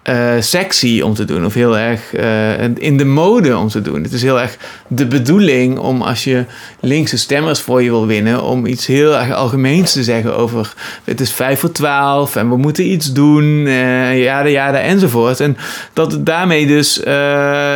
[0.08, 1.44] uh, sexy om te doen.
[1.44, 4.02] Of heel erg uh, in de mode om te doen.
[4.02, 4.56] Het is heel erg
[4.88, 6.44] de bedoeling om als je
[6.80, 8.42] linkse stemmers voor je wil winnen.
[8.42, 10.74] om iets heel erg algemeens te zeggen over.
[11.04, 13.44] Het is vijf voor twaalf en we moeten iets doen.
[13.44, 15.40] Uh, ja, ja, enzovoort.
[15.40, 15.56] En
[15.92, 17.00] dat daarmee dus.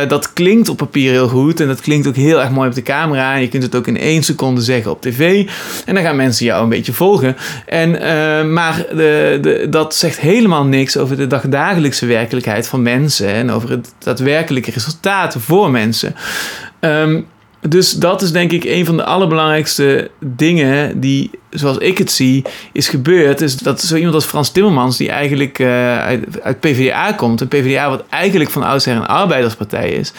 [0.07, 1.59] dat klinkt op papier heel goed.
[1.59, 3.33] En dat klinkt ook heel erg mooi op de camera.
[3.35, 5.47] En je kunt het ook in één seconde zeggen op tv.
[5.85, 7.35] En dan gaan mensen jou een beetje volgen.
[7.65, 7.91] En,
[8.53, 13.69] maar de, dat zegt helemaal niks over de dagdagelijkse werk werkelijkheid van mensen en over
[13.69, 16.15] het daadwerkelijke resultaten voor mensen.
[16.79, 17.25] Um,
[17.67, 22.43] dus dat is denk ik een van de allerbelangrijkste dingen die, zoals ik het zie,
[22.73, 23.41] is gebeurd.
[23.41, 27.41] Is dat zo iemand als Frans Timmermans, die eigenlijk uh, uit, PvdA komt.
[27.41, 30.13] Een PvdA wat eigenlijk van oudsher een arbeiderspartij is.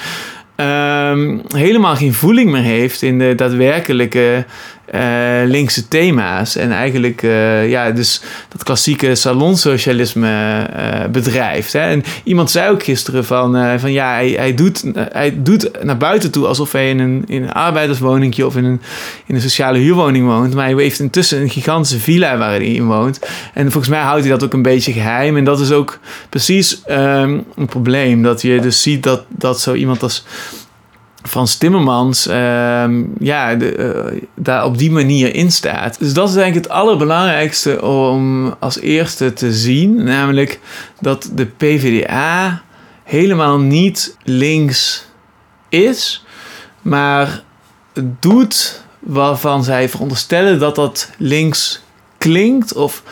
[0.57, 4.45] Um, helemaal geen voeling meer heeft in de daadwerkelijke
[4.95, 5.01] uh,
[5.45, 6.57] linkse thema's.
[6.57, 11.73] En eigenlijk uh, ja, dus dat klassieke salonsocialisme uh, bedrijft.
[11.73, 11.81] Hè.
[11.81, 16.31] En iemand zei ook gisteren van, van ja, hij, hij, doet, hij doet naar buiten
[16.31, 18.81] toe alsof hij in een, in een arbeiderswoningje of in een,
[19.27, 20.55] in een sociale huurwoning woont.
[20.55, 23.19] Maar hij heeft intussen een gigantische villa waar hij in woont.
[23.55, 25.37] En volgens mij houdt hij dat ook een beetje geheim.
[25.37, 28.23] En dat is ook precies um, een probleem.
[28.23, 30.25] Dat je dus ziet dat, dat zo iemand als
[31.29, 32.35] Frans Timmermans uh,
[33.19, 33.77] ja, de,
[34.13, 35.99] uh, daar op die manier in staat.
[35.99, 40.05] Dus dat is eigenlijk het allerbelangrijkste om als eerste te zien.
[40.05, 40.61] Namelijk
[41.01, 42.63] dat de PvdA
[43.03, 45.07] helemaal niet links
[45.69, 46.25] is,
[46.83, 47.43] maar
[48.21, 51.83] doet waarvan zij veronderstellen dat dat links
[52.19, 53.03] klinkt of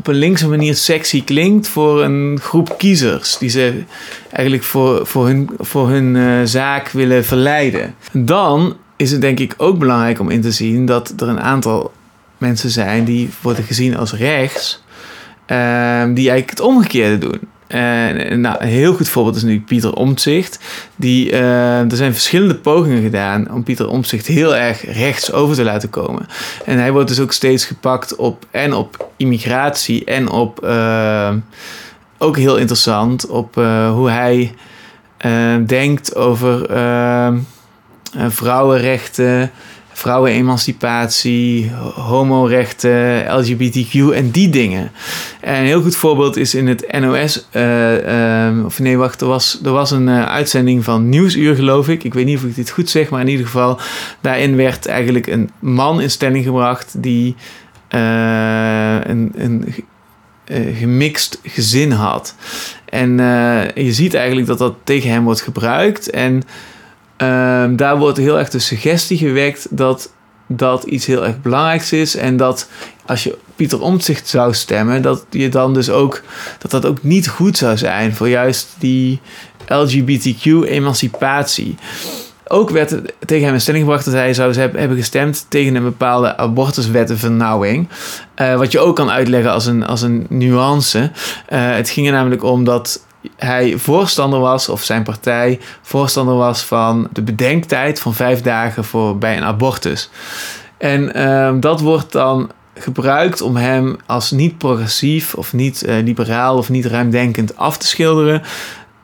[0.00, 3.82] op een linkse manier sexy klinkt voor een groep kiezers die ze
[4.30, 7.94] eigenlijk voor, voor hun, voor hun uh, zaak willen verleiden.
[8.12, 11.92] Dan is het denk ik ook belangrijk om in te zien dat er een aantal
[12.38, 14.82] mensen zijn die worden gezien als rechts,
[15.46, 15.56] uh,
[16.14, 17.40] die eigenlijk het omgekeerde doen.
[17.72, 20.58] Nou, een heel goed voorbeeld is nu Pieter Omtzigt.
[20.96, 25.64] Die, uh, er zijn verschillende pogingen gedaan om Pieter Omtzigt heel erg rechts over te
[25.64, 26.26] laten komen.
[26.64, 31.32] En hij wordt dus ook steeds gepakt op en op immigratie en op, uh,
[32.18, 34.54] ook heel interessant, op uh, hoe hij
[35.66, 36.66] denkt over
[38.28, 39.50] vrouwenrechten
[40.00, 44.90] vrouwenemancipatie, homorechten, LGBTQ en die dingen.
[45.40, 49.26] En een heel goed voorbeeld is in het NOS, uh, uh, of nee, wacht, er
[49.26, 52.04] was, er was een uh, uitzending van Nieuwsuur, geloof ik.
[52.04, 53.78] Ik weet niet of ik dit goed zeg, maar in ieder geval,
[54.20, 57.34] daarin werd eigenlijk een man in stelling gebracht die
[57.88, 59.74] een, een
[60.74, 62.34] gemixt gezin had.
[62.84, 63.16] En
[63.74, 66.10] je ziet eigenlijk dat dat tegen hem wordt gebruikt.
[66.10, 66.42] En
[67.22, 70.12] Um, daar wordt heel erg de suggestie gewekt dat
[70.46, 72.16] dat iets heel erg belangrijks is.
[72.16, 72.68] En dat
[73.06, 76.22] als je Pieter Omtzigt zou stemmen, dat je dan dus ook
[76.58, 79.20] dat dat ook niet goed zou zijn voor juist die
[79.66, 81.74] LGBTQ-emancipatie.
[82.46, 82.94] Ook werd
[83.26, 87.88] tegen hem een stelling gebracht dat hij zou hebben gestemd tegen een bepaalde abortuswettenvernauwing.
[88.36, 90.98] Uh, wat je ook kan uitleggen als een, als een nuance.
[90.98, 91.10] Uh,
[91.74, 93.00] het ging er namelijk om dat
[93.36, 99.18] hij voorstander was, of zijn partij voorstander was van de bedenktijd van vijf dagen voor,
[99.18, 100.10] bij een abortus.
[100.78, 106.56] En uh, dat wordt dan gebruikt om hem als niet progressief of niet uh, liberaal
[106.56, 108.42] of niet ruimdenkend af te schilderen.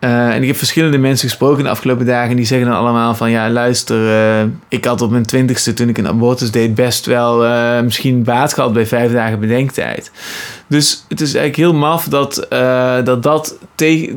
[0.07, 2.31] Uh, en ik heb verschillende mensen gesproken de afgelopen dagen.
[2.31, 5.89] En die zeggen dan allemaal van ja, luister, uh, ik had op mijn twintigste toen
[5.89, 10.11] ik een abortus deed best wel uh, misschien baat gehad bij vijf dagen bedenktijd.
[10.69, 12.47] Dus het is eigenlijk heel maf dat
[13.05, 13.59] dat, dat,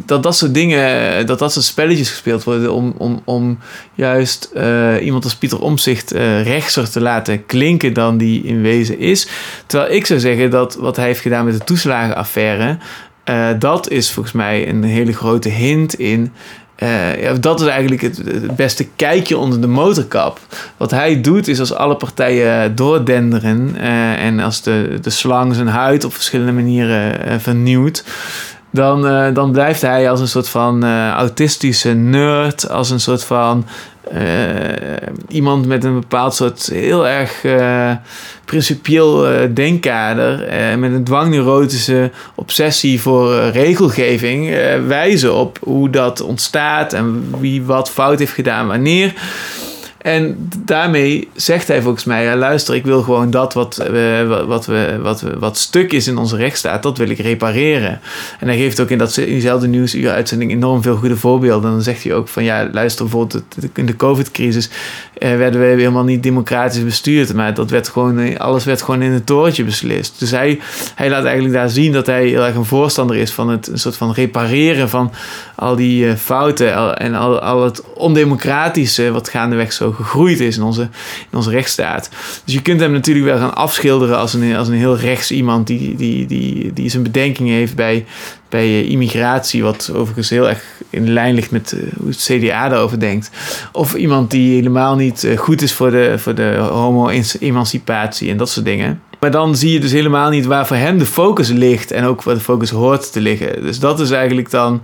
[0.05, 3.59] dat dat soort dingen, dat dat soort spelletjes gespeeld worden om, om, om
[3.93, 4.49] juist
[5.01, 6.11] iemand als Pieter Omzicht
[6.43, 9.27] rechtser te laten klinken dan die in wezen is.
[9.65, 12.77] Terwijl ik zou zeggen dat wat hij heeft gedaan met de toeslagenaffaire,
[13.25, 16.33] uh, dat is volgens mij een hele grote hint in.
[17.21, 20.39] Ja, dat is eigenlijk het, beste kijkje onder de motorkap.
[20.77, 25.67] Wat hij doet is als alle partijen doordenderen uh, en als de, de slang zijn
[25.67, 28.03] huid op verschillende manieren vernieuwt,
[28.71, 29.01] dan,
[29.33, 33.65] dan blijft hij als een soort van autistische nerd, als een soort van
[35.27, 37.45] iemand met een bepaald soort heel erg
[38.45, 40.47] principieel uh, denkkader
[40.79, 44.55] met een dwangneurotische obsessie voor regelgeving
[44.87, 49.13] wijzen op hoe dat ontstaat en wie wat fout heeft gedaan wanneer.
[49.99, 54.65] En daarmee zegt hij volgens mij: ja, luister, ik wil gewoon dat wat, we, wat,
[54.65, 57.99] we, wat, wat stuk is in onze rechtsstaat, dat wil ik repareren.
[58.39, 61.69] En hij geeft ook in, dat, in diezelfde nieuwsuur-uitzending enorm veel goede voorbeelden.
[61.69, 64.69] En dan zegt hij ook: van ja, luister, bijvoorbeeld in de COVID-crisis
[65.17, 69.11] eh, werden we helemaal niet democratisch bestuurd, maar dat werd gewoon, alles werd gewoon in
[69.11, 70.19] het torentje beslist.
[70.19, 70.59] Dus hij,
[70.95, 73.79] hij laat eigenlijk daar zien dat hij heel erg een voorstander is van het een
[73.79, 75.11] soort van repareren van
[75.55, 80.81] al die fouten en al, al het ondemocratische wat gaandeweg zo gegroeid is in onze,
[81.31, 82.09] in onze rechtsstaat.
[82.45, 85.67] Dus je kunt hem natuurlijk wel gaan afschilderen als een, als een heel rechts iemand
[85.67, 88.05] die, die, die, die zijn bedenking heeft bij,
[88.49, 92.69] bij eh, immigratie, wat overigens heel erg in lijn ligt met uh, hoe het CDA
[92.69, 93.29] daarover denkt.
[93.71, 98.49] Of iemand die helemaal niet uh, goed is voor de, voor de homo-emancipatie en dat
[98.49, 99.01] soort dingen.
[99.19, 102.23] Maar dan zie je dus helemaal niet waar voor hem de focus ligt en ook
[102.23, 103.61] waar de focus hoort te liggen.
[103.61, 104.81] Dus dat is eigenlijk dan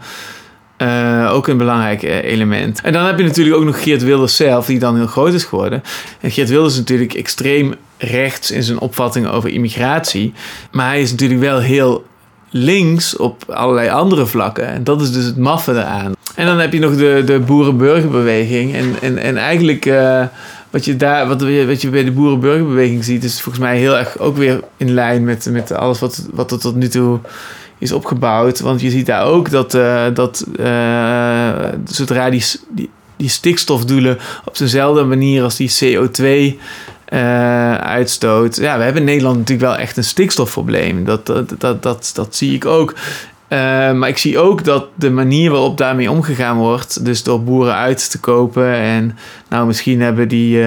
[0.77, 2.81] uh, ook een belangrijk uh, element.
[2.81, 5.43] En dan heb je natuurlijk ook nog Geert Wilders zelf, die dan heel groot is
[5.43, 5.83] geworden.
[6.21, 10.33] En Geert Wilders is natuurlijk extreem rechts in zijn opvattingen over immigratie.
[10.71, 12.05] Maar hij is natuurlijk wel heel
[12.49, 14.67] links op allerlei andere vlakken.
[14.67, 16.13] En dat is dus het maffe eraan.
[16.35, 18.75] En dan heb je nog de, de boerenburgerbeweging.
[18.75, 20.23] En, en, en eigenlijk uh,
[20.69, 24.19] wat, je daar, wat, wat je bij de boerenburgerbeweging ziet, is volgens mij heel erg
[24.19, 27.19] ook weer in lijn met, met alles wat, wat er tot nu toe
[27.77, 28.59] is opgebouwd.
[28.59, 31.49] Want je ziet daar ook dat, uh, dat uh,
[31.85, 36.23] zodra die, die, die, stikstofdoelen op dezelfde manier als die CO2
[37.09, 38.55] uh, uitstoot.
[38.55, 41.05] Ja, we hebben in Nederland natuurlijk wel echt een stikstofprobleem.
[41.05, 42.93] Dat, dat, dat, dat, dat zie ik ook.
[43.49, 48.11] maar ik zie ook dat de manier waarop daarmee omgegaan wordt, dus door boeren uit
[48.11, 49.17] te kopen en
[49.49, 50.63] nou misschien hebben die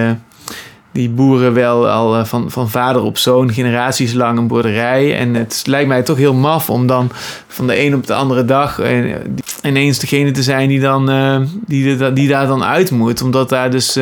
[0.99, 5.17] die boeren wel al eh, van, van vader op zoon generaties lang een boerderij.
[5.17, 7.11] En het lijkt mij toch heel maf om dan
[7.47, 9.15] van de een op de andere dag eh,
[9.63, 13.21] ineens degene te zijn die, dan, uh, die, die daar dan uit moet.
[13.21, 13.99] Omdat daar dus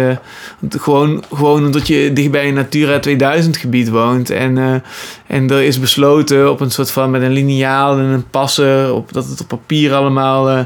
[0.69, 4.29] gewoon, gewoon omdat je dicht bij een Natura 2000 gebied woont.
[4.29, 4.83] En,
[5.27, 9.13] en er is besloten op een soort van met een liniaal en een passer, op,
[9.13, 10.65] dat het op papier allemaal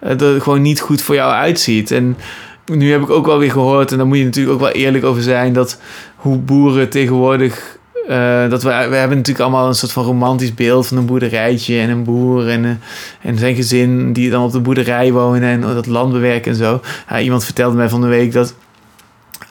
[0.00, 1.90] het gewoon niet goed voor jou uitziet.
[1.90, 2.16] En
[2.64, 5.04] nu heb ik ook wel weer gehoord, en daar moet je natuurlijk ook wel eerlijk
[5.04, 5.80] over zijn, dat
[6.16, 7.80] hoe boeren tegenwoordig.
[8.08, 11.80] Uh, dat we, we hebben natuurlijk allemaal een soort van romantisch beeld van een boerderijtje
[11.80, 12.70] en een boer en, uh,
[13.20, 16.80] en zijn gezin die dan op de boerderij wonen en dat land bewerken en zo.
[17.20, 18.54] Iemand vertelde mij van de week dat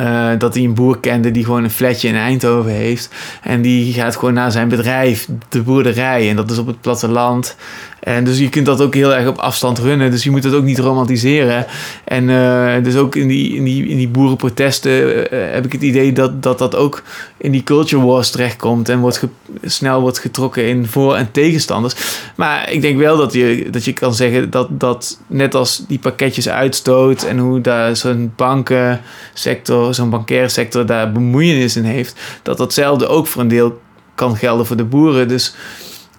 [0.02, 3.10] uh, dat hij een boer kende die gewoon een flatje in Eindhoven heeft.
[3.41, 6.30] En die gaat gewoon naar zijn bedrijf, de boerderij.
[6.30, 7.56] En dat is op het platteland.
[8.02, 10.12] En dus je kunt dat ook heel erg op afstand runnen.
[10.12, 11.66] Dus je moet het ook niet romantiseren.
[12.04, 15.82] En uh, dus ook in die, in die, in die boerenprotesten uh, heb ik het
[15.82, 17.04] idee dat, dat dat ook
[17.38, 18.90] in die culture wars terechtkomt.
[18.90, 19.24] En wordt
[19.64, 21.96] snel wordt getrokken in voor- en tegenstanders.
[22.36, 26.00] Maar ik denk wel dat je, dat je kan zeggen dat, dat net als die
[26.00, 27.24] pakketjes uitstoot.
[27.24, 32.20] En hoe daar zo'n bankensector, zo'n bankaire sector daar bemoeienis in heeft.
[32.44, 33.82] Dat datzelfde ook voor een deel
[34.16, 35.28] kan gelden voor de boeren.
[35.28, 35.56] Dus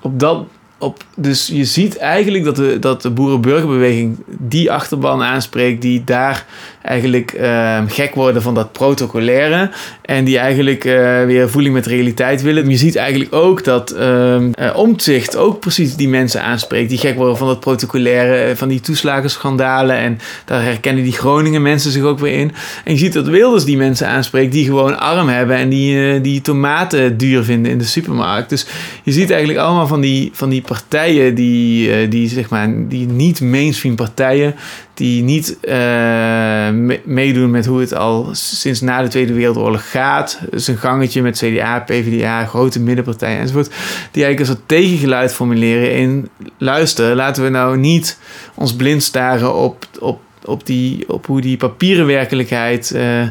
[0.00, 0.44] op dat
[0.82, 6.46] op, dus je ziet eigenlijk dat de, dat de boerenburgerbeweging die achterban aanspreekt, die daar
[6.82, 9.70] eigenlijk uh, gek worden van dat protocolaire
[10.02, 12.70] en die eigenlijk uh, weer voeling met realiteit willen.
[12.70, 14.36] Je ziet eigenlijk ook dat uh,
[14.74, 19.96] Omtzigt ook precies die mensen aanspreekt, die gek worden van dat protocolaire, van die toeslagenschandalen
[19.96, 22.52] en daar herkennen die Groningen mensen zich ook weer in.
[22.84, 26.40] En je ziet dat Wilders die mensen aanspreekt die gewoon arm hebben en die, die
[26.40, 28.48] tomaten duur vinden in de supermarkt.
[28.48, 28.66] Dus
[29.02, 33.40] je ziet eigenlijk allemaal van die, van die partijen die, die, zeg maar, die niet
[33.40, 34.54] mainstream partijen,
[35.02, 36.68] die niet uh,
[37.04, 40.40] meedoen met hoe het al sinds na de Tweede Wereldoorlog gaat.
[40.50, 43.66] Dus een gangetje met CDA, PvdA, grote middenpartijen enzovoort.
[44.10, 46.28] Die eigenlijk een soort tegengeluid formuleren in...
[46.58, 48.18] luister, laten we nou niet
[48.54, 52.92] ons blind staren op, op, op, die, op hoe die papieren werkelijkheid...
[52.94, 53.26] Uh,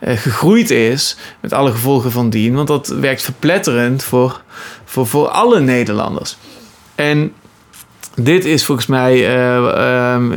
[0.00, 2.54] gegroeid is, met alle gevolgen van dien.
[2.54, 4.42] Want dat werkt verpletterend voor,
[4.84, 6.36] voor, voor alle Nederlanders.
[6.94, 7.32] En
[8.16, 10.32] dit is volgens mij uh, um,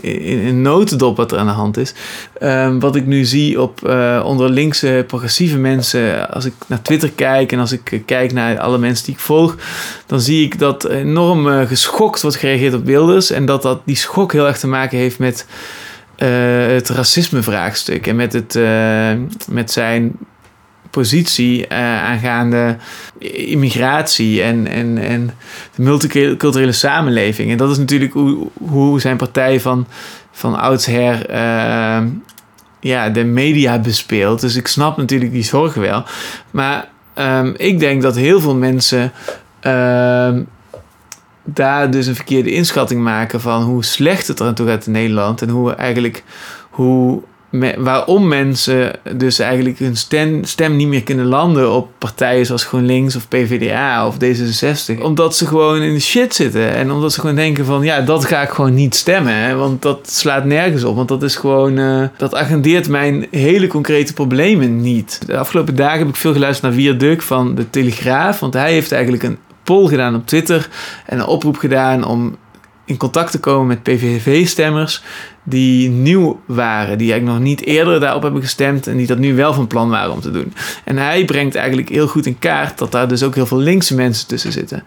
[0.00, 1.94] in een notendop wat er aan de hand is.
[2.42, 6.30] Um, wat ik nu zie op uh, onder linkse progressieve mensen.
[6.30, 9.56] Als ik naar Twitter kijk en als ik kijk naar alle mensen die ik volg.
[10.06, 13.30] Dan zie ik dat enorm geschokt wordt gereageerd op Wilders.
[13.30, 15.46] En dat, dat die schok heel erg te maken heeft met
[16.16, 18.06] het racisme-vraagstuk.
[18.06, 18.58] En met, het,
[19.48, 20.12] met zijn
[20.94, 22.76] positie uh, aangaande
[23.36, 25.30] immigratie en, en, en
[25.74, 27.50] de multiculturele samenleving.
[27.50, 29.86] En dat is natuurlijk hoe, hoe zijn partij van,
[30.32, 32.02] van oudsher uh,
[32.80, 34.40] ja, de media bespeelt.
[34.40, 36.04] Dus ik snap natuurlijk die zorgen wel.
[36.50, 39.12] Maar um, ik denk dat heel veel mensen
[39.62, 40.38] uh,
[41.44, 44.92] daar dus een verkeerde inschatting maken van hoe slecht het er aan toe gaat in
[44.92, 45.42] Nederland.
[45.42, 46.24] En hoe eigenlijk
[46.70, 47.22] hoe
[47.76, 53.16] waarom mensen dus eigenlijk hun stem, stem niet meer kunnen landen op partijen zoals GroenLinks
[53.16, 55.02] of PvdA of D66.
[55.02, 56.74] Omdat ze gewoon in de shit zitten.
[56.74, 59.34] En omdat ze gewoon denken van ja, dat ga ik gewoon niet stemmen.
[59.34, 60.96] Hè, want dat slaat nergens op.
[60.96, 65.20] Want dat is gewoon, uh, dat agendeert mijn hele concrete problemen niet.
[65.26, 68.40] De afgelopen dagen heb ik veel geluisterd naar Wierduk van de Telegraaf.
[68.40, 70.68] Want hij heeft eigenlijk een poll gedaan op Twitter
[71.06, 72.36] en een oproep gedaan om
[72.84, 75.02] in contact te komen met PVV-stemmers
[75.44, 79.34] die nieuw waren, die eigenlijk nog niet eerder daarop hebben gestemd en die dat nu
[79.34, 80.52] wel van plan waren om te doen.
[80.84, 83.94] En hij brengt eigenlijk heel goed in kaart dat daar dus ook heel veel linkse
[83.94, 84.82] mensen tussen zitten.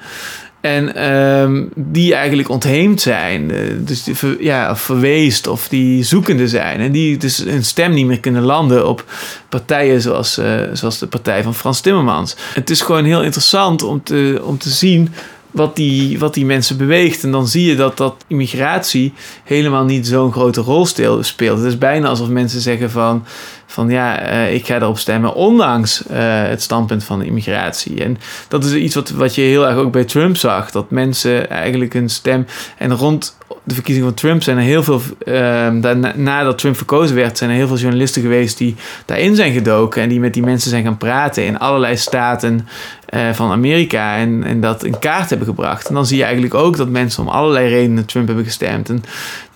[0.62, 6.80] En um, die eigenlijk ontheemd zijn, eh, dus die, ja, verweest of die zoekende zijn.
[6.80, 9.06] En die dus hun stem niet meer kunnen landen op
[9.50, 12.36] partijen zoals, uh, zoals de partij van Frans Timmermans.
[12.54, 15.14] Het is gewoon heel interessant om te, om te zien
[15.58, 17.24] wat die, wat die mensen beweegt.
[17.24, 21.58] En dan zie je dat dat immigratie helemaal niet zo'n grote rol speelt.
[21.58, 23.26] Het is bijna alsof mensen zeggen van,
[23.68, 28.04] van ja, uh, ik ga erop stemmen, ondanks uh, het standpunt van de immigratie.
[28.04, 30.72] En dat is iets wat, wat je heel erg ook bij Trump zag.
[30.72, 32.46] Dat mensen eigenlijk een stem.
[32.78, 35.02] En rond de verkiezing van Trump zijn er heel veel.
[35.26, 35.68] Uh,
[36.16, 38.76] nadat Trump verkozen werd, zijn er heel veel journalisten geweest die
[39.06, 40.02] daarin zijn gedoken.
[40.02, 42.68] En die met die mensen zijn gaan praten in allerlei staten
[43.10, 44.18] uh, van Amerika.
[44.18, 45.88] En, en dat in kaart hebben gebracht.
[45.88, 48.90] En dan zie je eigenlijk ook dat mensen om allerlei redenen Trump hebben gestemd.
[48.90, 49.04] En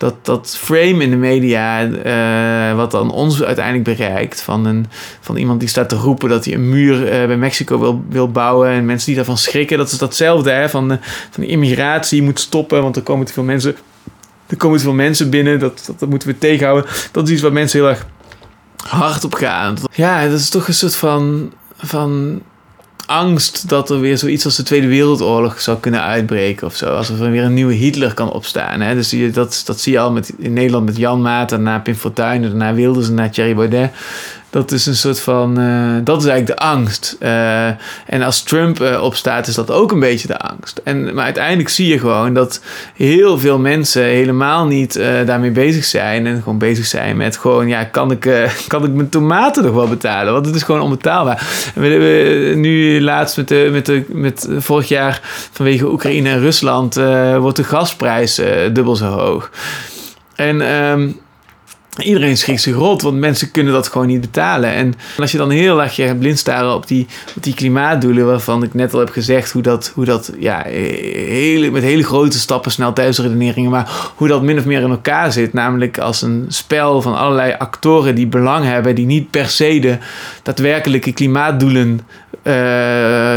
[0.02, 4.42] dat, dat frame in de media, uh, wat dan ons uiteindelijk bereikt.
[4.42, 4.86] Van, een,
[5.20, 8.32] van iemand die staat te roepen dat hij een muur uh, bij Mexico wil, wil
[8.32, 8.70] bouwen.
[8.70, 9.78] En mensen die daarvan schrikken.
[9.78, 10.98] Dat is datzelfde hè, van, de,
[11.30, 12.82] van immigratie moet stoppen.
[12.82, 13.76] Want er komen te veel mensen
[14.48, 16.92] er komen te veel mensen binnen, dat, dat, dat, moeten we tegenhouden.
[17.12, 18.06] Dat is iets wat mensen heel erg
[18.84, 19.78] hard op gaan.
[19.94, 22.42] Ja, dat is toch een soort van, van
[23.12, 26.96] angst dat er weer zoiets als de Tweede Wereldoorlog zou kunnen uitbreken of zo.
[26.96, 28.82] Alsof er weer een nieuwe Hitler kan opstaan.
[28.82, 28.96] Hè?
[28.96, 32.42] Dus dat, dat zie je al met, in Nederland met Jan Maat, daarna Pim Fortuyn,
[32.42, 33.92] daarna Wilders en daarna Thierry Baudet.
[34.52, 35.60] Dat is een soort van.
[35.60, 37.16] Uh, dat is eigenlijk de angst.
[37.20, 37.66] Uh,
[38.06, 40.82] en als Trump uh, opstaat, is dat ook een beetje de angst.
[40.84, 42.62] En, maar uiteindelijk zie je gewoon dat
[42.96, 46.28] heel veel mensen helemaal niet daarmee bezig zijn.
[46.28, 48.20] En gewoon bezig zijn met gewoon, ja, kan ik,
[48.68, 50.34] kan ik mijn tomaten nog wel betalen?
[50.34, 51.72] Want het is gewoon onbetaalbaar.
[51.76, 55.20] We hebben nu laatst met, de, met, de, met vorig jaar
[55.52, 56.96] vanwege Oekraïne en Rusland
[57.38, 58.36] wordt de gasprijs
[58.74, 59.50] dubbel zo hoog.
[60.36, 60.62] En.
[60.62, 61.20] Um,
[61.98, 64.74] Iedereen schrikt zich rot, want mensen kunnen dat gewoon niet betalen.
[64.74, 68.64] En als je dan heel erg je blind staren op die, op die klimaatdoelen, waarvan
[68.64, 72.72] ik net al heb gezegd hoe dat, hoe dat ja, hele, met hele grote stappen,
[72.72, 75.54] snel thuisredeneringen, maar hoe dat min of meer in elkaar zit.
[75.54, 79.98] Namelijk als een spel van allerlei actoren die belang hebben, die niet per se de
[80.44, 82.00] daadwerkelijke klimaatdoelen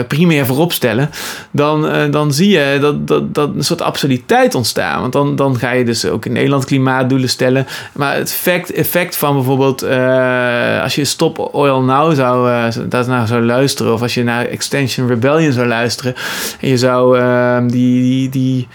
[0.09, 1.11] primair voorop stellen,
[1.51, 5.01] dan, uh, dan zie je dat, dat, dat een soort absurditeit ontstaan.
[5.01, 7.67] Want dan, dan ga je dus ook in Nederland klimaatdoelen stellen.
[7.93, 13.43] Maar het effect, effect van bijvoorbeeld, uh, als je Stop Oil Now zou, daarnaar zou
[13.43, 16.15] luisteren, of als je naar Extension Rebellion zou luisteren,
[16.61, 18.69] en je zou ehm, die, die, die,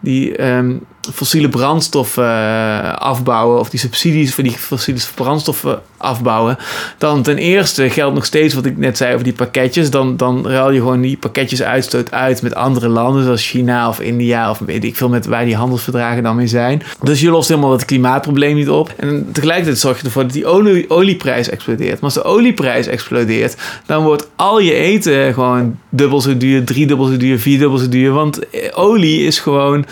[0.00, 0.80] die um,
[1.12, 6.56] fossiele brandstoffen afbouwen, of die subsidies voor die fossiele brandstoffen afbouwen.
[6.98, 9.90] Dan ten eerste geldt nog steeds wat ik net zei over die pakketjes.
[9.90, 14.00] Dan, dan ruil je gewoon die pakketjes uitstoot uit met andere landen, zoals China of
[14.00, 16.82] India of weet ik veel met waar die handelsverdragen dan mee zijn.
[17.02, 18.92] Dus je lost helemaal het klimaatprobleem niet op.
[18.96, 22.00] En tegelijkertijd zorg je ervoor dat die olie, olieprijs explodeert.
[22.00, 26.86] Maar als de olieprijs explodeert, dan wordt al je eten gewoon dubbel zo duur, drie
[26.86, 28.12] dubbel zo duur, vier dubbel zo duur.
[28.12, 29.84] Want eh, olie is gewoon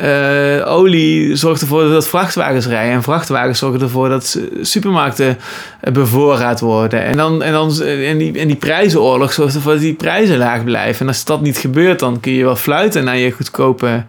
[0.00, 2.92] uh, olie zorgt ervoor dat vrachtwagens rijden.
[2.92, 5.38] En vrachtwagens zorgen ervoor dat supermarkten
[5.80, 7.02] eh, bevoorraad worden.
[7.02, 10.64] En, dan, en, dan, en, die, en die prijzenoorlog zorgt ervoor dat die prijzen laag
[10.64, 11.00] blijven.
[11.00, 14.04] En als dat niet gebeurt, dan kun je wel fluiten naar je goedkope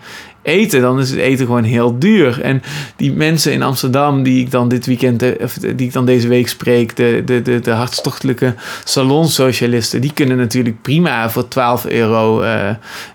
[0.48, 2.41] eten, dan is het eten gewoon heel duur.
[2.41, 2.62] En
[2.95, 6.28] die mensen in Amsterdam die ik dan dit weekend, eh, of die ik dan deze
[6.28, 12.43] week spreek, de, de, de, de hartstochtelijke salonsocialisten, die kunnen natuurlijk prima voor 12 euro
[12.43, 12.70] uh,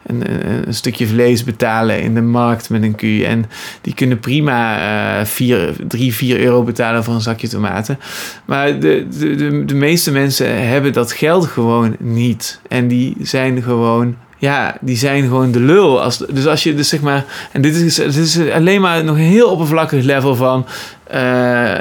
[0.07, 0.23] een,
[0.67, 3.03] een, stukje vlees betalen in de markt met een Q.
[3.03, 3.45] En
[3.81, 7.99] die kunnen prima uh, 4, 3, 4 euro betalen voor een zakje tomaten.
[8.45, 12.61] Maar de, de, de, de meeste mensen hebben dat geld gewoon niet.
[12.69, 16.03] En die zijn gewoon ja, die zijn gewoon de lul.
[16.03, 17.25] Als, dus als je dus zeg maar.
[17.53, 20.67] En dit is, dit is alleen maar nog een heel oppervlakkig level van.
[21.15, 21.19] Uh,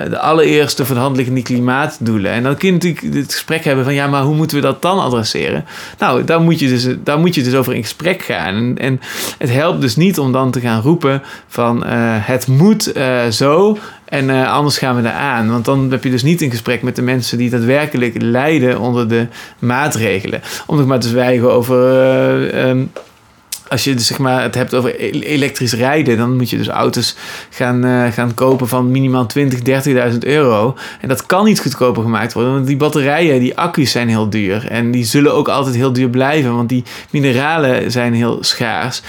[0.10, 2.32] de allereerste verhandeling in die klimaatdoelen.
[2.32, 4.82] En dan kun je natuurlijk het gesprek hebben van ja, maar hoe moeten we dat
[4.82, 5.66] dan adresseren?
[5.98, 8.56] Nou, daar moet je dus, daar moet je dus over in gesprek gaan.
[8.56, 9.00] En, en
[9.38, 13.78] het helpt dus niet om dan te gaan roepen van uh, het moet uh, zo.
[14.06, 15.50] En anders gaan we daar aan.
[15.50, 19.08] Want dan heb je dus niet in gesprek met de mensen die daadwerkelijk lijden onder
[19.08, 19.28] de
[19.60, 20.42] maatregelen.
[20.66, 22.68] Om nog maar te zwijgen over.
[22.68, 22.92] Um,
[23.72, 27.16] als je dus, zeg maar, het hebt over elektrisch rijden, dan moet je dus auto's
[27.50, 29.60] gaan, uh, gaan kopen van minimaal 20,
[30.12, 30.78] 30.000 euro.
[31.02, 34.68] En dat kan niet goedkoper gemaakt worden, want die batterijen, die accu's zijn heel duur.
[34.68, 39.02] En die zullen ook altijd heel duur blijven, want die mineralen zijn heel schaars.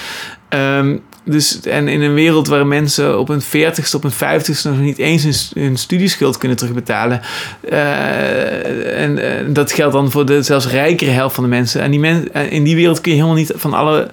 [0.49, 4.81] Um, dus, en in een wereld waar mensen op een 40ste, op een 50ste nog
[4.81, 7.21] niet eens hun, studieschuld kunnen terugbetalen.
[7.71, 11.81] Uh, en uh, dat geldt dan voor de zelfs rijkere helft van de mensen.
[11.81, 14.11] En die men, uh, in die wereld kun je helemaal niet van alle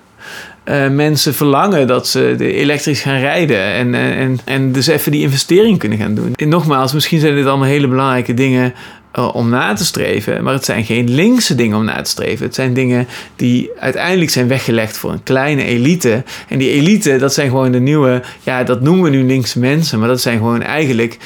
[0.92, 3.64] mensen verlangen dat ze elektrisch gaan rijden.
[3.64, 6.34] En, en, en dus even die investering kunnen gaan doen.
[6.36, 8.74] En nogmaals, misschien zijn dit allemaal hele belangrijke dingen
[9.18, 10.44] uh, om na te streven.
[10.44, 12.46] Maar het zijn geen linkse dingen om na te streven.
[12.46, 16.24] Het zijn dingen die uiteindelijk zijn weggelegd voor een kleine elite.
[16.48, 20.00] En die elite, dat zijn gewoon de nieuwe, ja, dat noemen we nu linkse mensen.
[20.00, 21.18] Maar dat zijn gewoon eigenlijk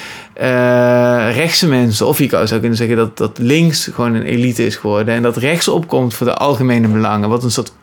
[0.41, 2.07] uh, rechtse mensen.
[2.07, 5.13] Of je zou kunnen zeggen dat, dat links gewoon een elite is geworden.
[5.13, 7.29] En dat rechts opkomt voor de algemene belangen.
[7.29, 7.73] Wat een soort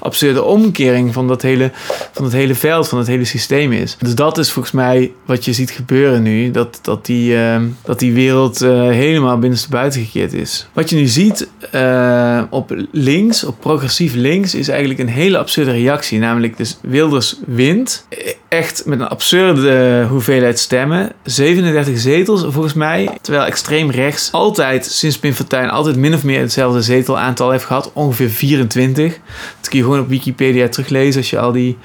[0.00, 1.70] absurde omkering van dat, hele,
[2.12, 3.96] van het hele veld, van het hele systeem is.
[3.98, 6.50] Dus dat is volgens mij wat je ziet gebeuren nu.
[6.50, 10.68] Dat, dat, die, uh, dat die wereld uh, helemaal binnenstebuiten gekeerd is.
[10.72, 15.70] Wat je nu ziet uh, op links, op progressief links, is eigenlijk een hele absurde
[15.70, 16.18] reactie.
[16.18, 18.06] Namelijk dus Wilders wint.
[18.48, 21.12] Echt met een absurde hoeveelheid stemmen.
[21.24, 23.08] 37 zetels volgens mij.
[23.20, 27.90] Terwijl extreem rechts altijd sinds Pim Fortuyn altijd min of meer hetzelfde zetelaantal heeft gehad.
[27.92, 29.18] Ongeveer 24.
[29.66, 31.76] Dat kun je gewoon op Wikipedia teruglezen als je al die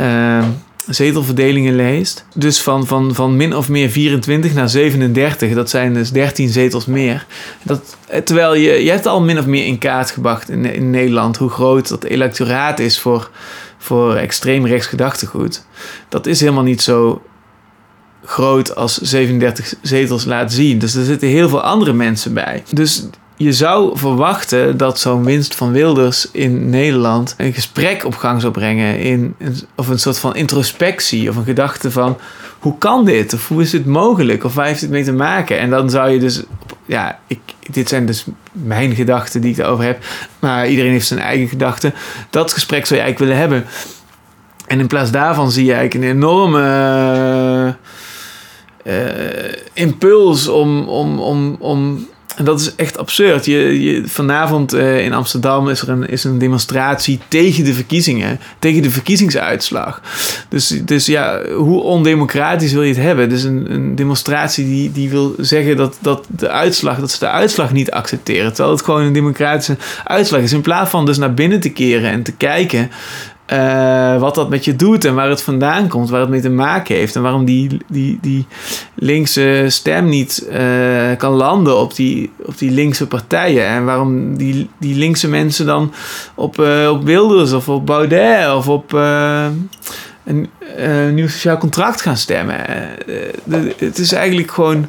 [0.00, 0.44] uh,
[0.86, 2.24] zetelverdelingen leest.
[2.34, 6.86] Dus van, van, van min of meer 24 naar 37, dat zijn dus 13 zetels
[6.86, 7.26] meer.
[7.62, 11.36] Dat, terwijl je, je hebt al min of meer in kaart gebracht in, in Nederland
[11.36, 13.30] hoe groot dat electoraat is voor,
[13.78, 15.64] voor extreem rechts gedachtegoed.
[16.08, 17.22] Dat is helemaal niet zo
[18.24, 20.78] groot als 37 zetels laat zien.
[20.78, 22.62] Dus er zitten heel veel andere mensen bij.
[22.70, 23.04] Dus
[23.42, 28.52] je zou verwachten dat zo'n winst van Wilders in Nederland een gesprek op gang zou
[28.52, 28.98] brengen.
[28.98, 29.34] In,
[29.74, 32.18] of een soort van introspectie of een gedachte van
[32.58, 33.34] hoe kan dit?
[33.34, 34.44] Of hoe is dit mogelijk?
[34.44, 35.58] Of waar heeft het mee te maken?
[35.58, 36.42] En dan zou je dus,
[36.86, 37.38] ja, ik,
[37.70, 40.04] dit zijn dus mijn gedachten die ik erover heb.
[40.38, 41.94] Maar iedereen heeft zijn eigen gedachten.
[42.30, 43.70] Dat gesprek zou je eigenlijk willen hebben.
[44.66, 47.76] En in plaats daarvan zie je eigenlijk een enorme
[48.84, 48.94] uh,
[49.72, 53.44] impuls om, om, om, om en dat is echt absurd.
[53.44, 58.40] Je, je, vanavond uh, in Amsterdam is er een, is een demonstratie tegen de verkiezingen,
[58.58, 60.00] tegen de verkiezingsuitslag.
[60.48, 63.28] Dus, dus ja, hoe ondemocratisch wil je het hebben?
[63.28, 67.28] Dus een, een demonstratie die, die wil zeggen dat, dat, de uitslag, dat ze de
[67.28, 68.52] uitslag niet accepteren.
[68.52, 70.52] Terwijl het gewoon een democratische uitslag is.
[70.52, 72.90] In plaats van dus naar binnen te keren en te kijken
[73.52, 76.50] uh, wat dat met je doet en waar het vandaan komt, waar het mee te
[76.50, 78.46] maken heeft en waarom die, die, die
[78.94, 84.70] linkse stem niet uh, kan landen op die, op die linkse partijen en waarom die,
[84.78, 85.92] die linkse mensen dan
[86.34, 90.48] op, uh, op Wilders of op Baudet of op een
[91.14, 92.56] nieuw sociaal contract gaan stemmen.
[93.76, 94.88] het is eigenlijk gewoon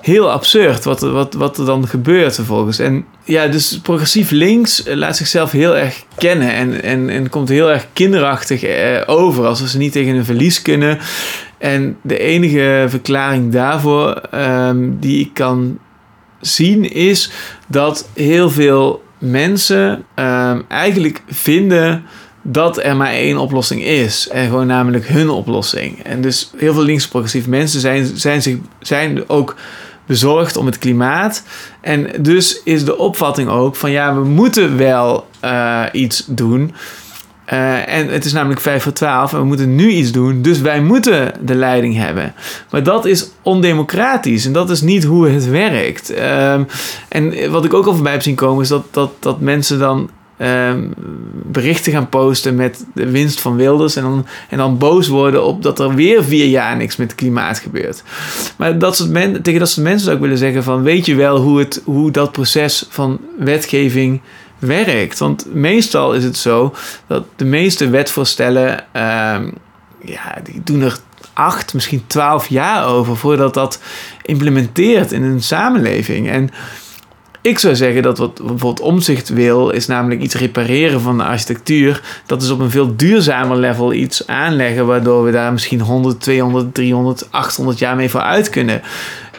[0.00, 2.78] heel absurd wat, wat, wat er dan gebeurt vervolgens.
[2.78, 7.48] En ja, dus progressief links eh, laat zichzelf heel erg kennen en, en, en komt
[7.48, 10.98] heel erg kinderachtig eh, over als ze niet tegen een verlies kunnen.
[11.58, 15.78] En de enige verklaring daarvoor um, die ik kan
[16.40, 17.30] zien is
[17.66, 22.04] dat heel veel mensen um, eigenlijk vinden
[22.42, 24.28] dat er maar één oplossing is.
[24.28, 26.02] En gewoon namelijk hun oplossing.
[26.02, 29.56] En dus heel veel links progressief mensen zijn, zijn, zich, zijn ook
[30.12, 31.42] bezorgd om het klimaat.
[31.80, 36.74] En dus is de opvatting ook van ja, we moeten wel uh, iets doen.
[37.52, 40.60] Uh, en het is namelijk 5 voor 12 en we moeten nu iets doen, dus
[40.60, 42.34] wij moeten de leiding hebben.
[42.70, 46.10] Maar dat is ondemocratisch en dat is niet hoe het werkt.
[46.10, 46.52] Uh,
[47.08, 50.10] en wat ik ook al voorbij heb zien komen, is dat, dat, dat mensen dan
[50.36, 50.88] Ehm,
[51.44, 53.96] berichten gaan posten met de winst van Wilders.
[53.96, 57.16] En dan, en dan boos worden op dat er weer vier jaar niks met het
[57.16, 58.02] klimaat gebeurt.
[58.56, 61.38] Maar dat men, tegen dat soort mensen zou ik willen zeggen van weet je wel
[61.38, 64.20] hoe, het, hoe dat proces van wetgeving
[64.58, 65.18] werkt.
[65.18, 66.74] Want meestal is het zo
[67.06, 69.38] dat de meeste wetvoorstellen, uh,
[70.00, 70.98] ja, die doen er
[71.32, 73.80] acht, misschien twaalf jaar over voordat dat
[74.22, 76.28] implementeert in een samenleving.
[76.28, 76.50] En
[77.42, 82.02] ik zou zeggen dat wat bijvoorbeeld omzicht wil, is namelijk iets repareren van de architectuur.
[82.26, 86.74] Dat is op een veel duurzamer level iets aanleggen, waardoor we daar misschien 100, 200,
[86.74, 88.82] 300, 800 jaar mee vooruit kunnen.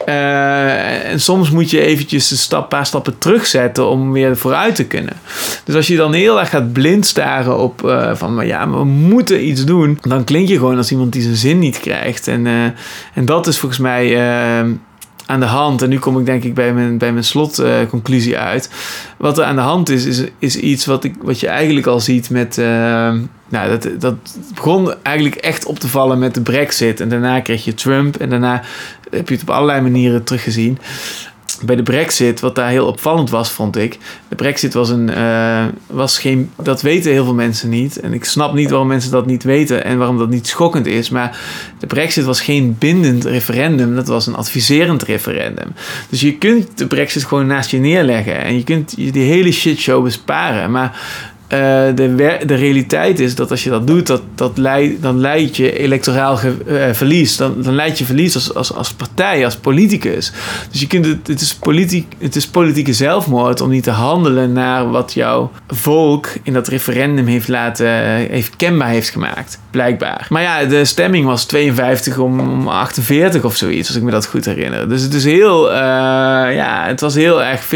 [0.06, 4.86] Uh, en soms moet je eventjes een stap, paar stappen terugzetten om weer vooruit te
[4.86, 5.14] kunnen.
[5.64, 8.84] Dus als je dan heel erg gaat blind staren op uh, van maar ja, we
[8.84, 12.28] moeten iets doen, dan klink je gewoon als iemand die zijn zin niet krijgt.
[12.28, 12.64] En, uh,
[13.14, 14.18] en dat is volgens mij
[15.26, 15.82] aan de hand.
[15.82, 18.70] En nu kom ik denk ik bij mijn, bij mijn slotconclusie uit.
[19.18, 22.00] Wat er aan de hand is, is, is iets wat, ik, wat je eigenlijk al
[22.00, 22.58] ziet met.
[22.58, 22.66] Uh,
[23.50, 24.16] nou, dat, dat
[24.54, 27.00] begon eigenlijk echt op te vallen met de Brexit.
[27.00, 28.16] En daarna kreeg je Trump.
[28.16, 28.64] En daarna
[29.10, 30.78] heb je het op allerlei manieren teruggezien
[31.66, 33.98] bij de Brexit, wat daar heel opvallend was, vond ik.
[34.28, 35.10] De Brexit was een.
[35.10, 36.52] Uh, was geen.
[36.62, 38.00] Dat weten heel veel mensen niet.
[38.00, 41.10] En ik snap niet waarom mensen dat niet weten en waarom dat niet schokkend is.
[41.10, 41.38] Maar
[41.80, 43.96] de Brexit was geen bindend referendum.
[43.96, 45.74] Dat was een adviserend referendum.
[46.10, 48.44] Dus je kunt de Brexit gewoon naast je neerleggen.
[48.44, 50.72] En je kunt je die hele shitshow besparen.
[50.72, 51.00] Maar
[51.96, 55.78] de, de realiteit is dat als je dat doet, dat, dat leid, dan leid je
[55.80, 57.38] electoraal ge, uh, verlies.
[57.38, 60.32] Dan, dan leid je verlies als, als, als partij, als politicus.
[60.72, 64.52] Dus je kunt het, het, is politiek, het is politieke zelfmoord om niet te handelen
[64.54, 67.88] naar wat jouw volk in dat referendum heeft laten,
[68.30, 70.26] heeft kenbaar heeft gemaakt, blijkbaar.
[70.30, 74.26] Maar ja, de stemming was 52 om, om 48 of zoiets, als ik me dat
[74.26, 74.90] goed herinner.
[74.90, 75.76] Dus het is heel, uh,
[76.56, 77.68] ja, het was heel erg 50-50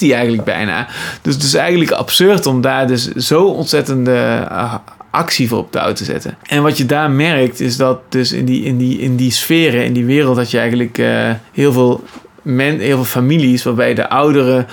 [0.00, 0.86] eigenlijk bijna.
[1.22, 4.74] Dus het is eigenlijk absurd om daar dus zo ontzettende uh,
[5.10, 6.36] actie voor op touw te zetten.
[6.48, 9.84] En wat je daar merkt is dat dus in die, in die, in die sferen,
[9.84, 12.04] in die wereld, dat je eigenlijk uh, heel veel
[12.42, 14.66] men, heel veel families waarbij de ouderen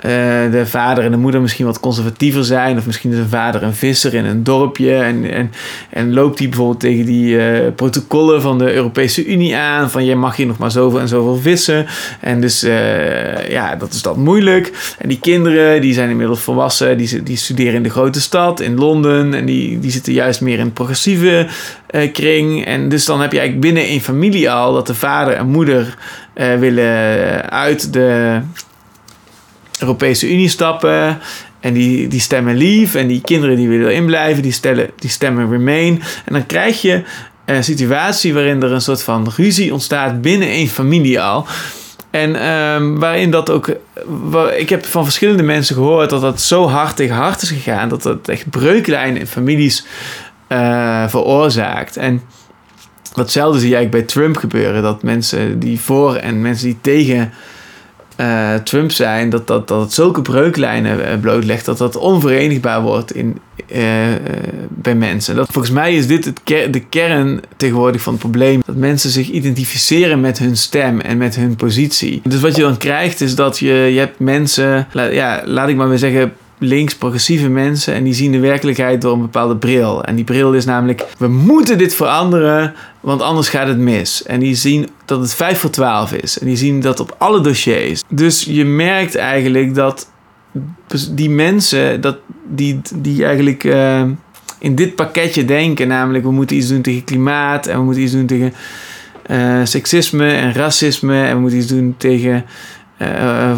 [0.00, 2.76] de vader en de moeder misschien wat conservatiever zijn.
[2.78, 4.94] Of misschien is een vader een visser in een dorpje.
[4.94, 5.52] En, en,
[5.90, 9.90] en loopt hij bijvoorbeeld tegen die uh, protocollen van de Europese Unie aan.
[9.90, 11.86] Van jij mag hier nog maar zoveel en zoveel vissen.
[12.20, 14.94] En dus uh, ja, dat is dat moeilijk.
[14.98, 16.98] En die kinderen die zijn inmiddels volwassen.
[16.98, 19.34] Die, die studeren in de grote stad, in Londen.
[19.34, 21.46] En die, die zitten juist meer in een progressieve
[22.12, 22.64] kring.
[22.64, 25.96] En dus dan heb je eigenlijk binnen een familie al dat de vader en moeder
[26.58, 28.40] willen uit de
[29.80, 31.18] Europese Unie stappen.
[31.60, 32.98] En die, die stemmen leave.
[32.98, 36.02] En die kinderen die willen inblijven, die, stellen, die stemmen remain.
[36.24, 37.02] En dan krijg je
[37.44, 41.46] eh, situatie waarin er een soort van ruzie ontstaat binnen één familie al.
[42.10, 43.68] En ehm, waarin dat ook.
[44.56, 47.88] Ik heb van verschillende mensen gehoord dat dat zo hard tegen hard is gegaan.
[47.88, 49.86] Dat dat echt breuklijnen in families
[50.46, 51.96] eh, veroorzaakt.
[51.96, 52.22] En
[53.14, 54.82] datzelfde zie je eigenlijk bij Trump gebeuren.
[54.82, 57.32] Dat mensen die voor en mensen die tegen
[58.20, 63.14] eh, Trump zijn, dat, dat, dat het zulke breuklijnen uh, blootlegt dat dat onverenigbaar wordt
[63.14, 63.38] in,
[63.72, 63.80] uh,
[64.68, 65.36] bij mensen.
[65.36, 66.32] Dat, volgens mij is dit
[66.70, 68.62] de kern tegenwoordig van het probleem.
[68.66, 72.20] Dat mensen zich identificeren met hun stem en met hun positie.
[72.24, 75.88] Dus wat je dan krijgt is dat je, je hebt mensen, ja, laat ik maar
[75.88, 76.32] weer zeggen,
[76.62, 80.04] links progressieve mensen en die zien de werkelijkheid door een bepaalde bril.
[80.04, 84.22] En die bril is namelijk, we moeten dit veranderen, want anders gaat het mis.
[84.22, 86.38] En die zien dat het 5 voor 12 is.
[86.38, 88.02] En die zien dat op alle dossiers.
[88.08, 90.10] Dus je merkt eigenlijk dat
[91.10, 94.02] die mensen, dat die, die eigenlijk uh,
[94.58, 98.12] in dit pakketje denken, namelijk we moeten iets doen tegen klimaat en we moeten iets
[98.12, 98.52] doen tegen
[99.30, 102.44] uh, seksisme en racisme en we moeten iets doen tegen
[103.02, 103.52] uh,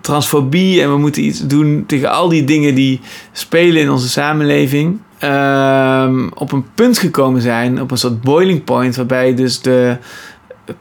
[0.00, 3.00] transfobie en we moeten iets doen tegen al die dingen die
[3.32, 4.98] spelen in onze samenleving.
[5.24, 9.96] Uh, op een punt gekomen zijn, op een soort boiling point, waarbij dus de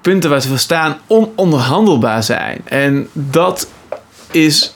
[0.01, 2.61] punten waar ze voor staan ononderhandelbaar zijn.
[2.63, 3.69] En dat
[4.31, 4.75] is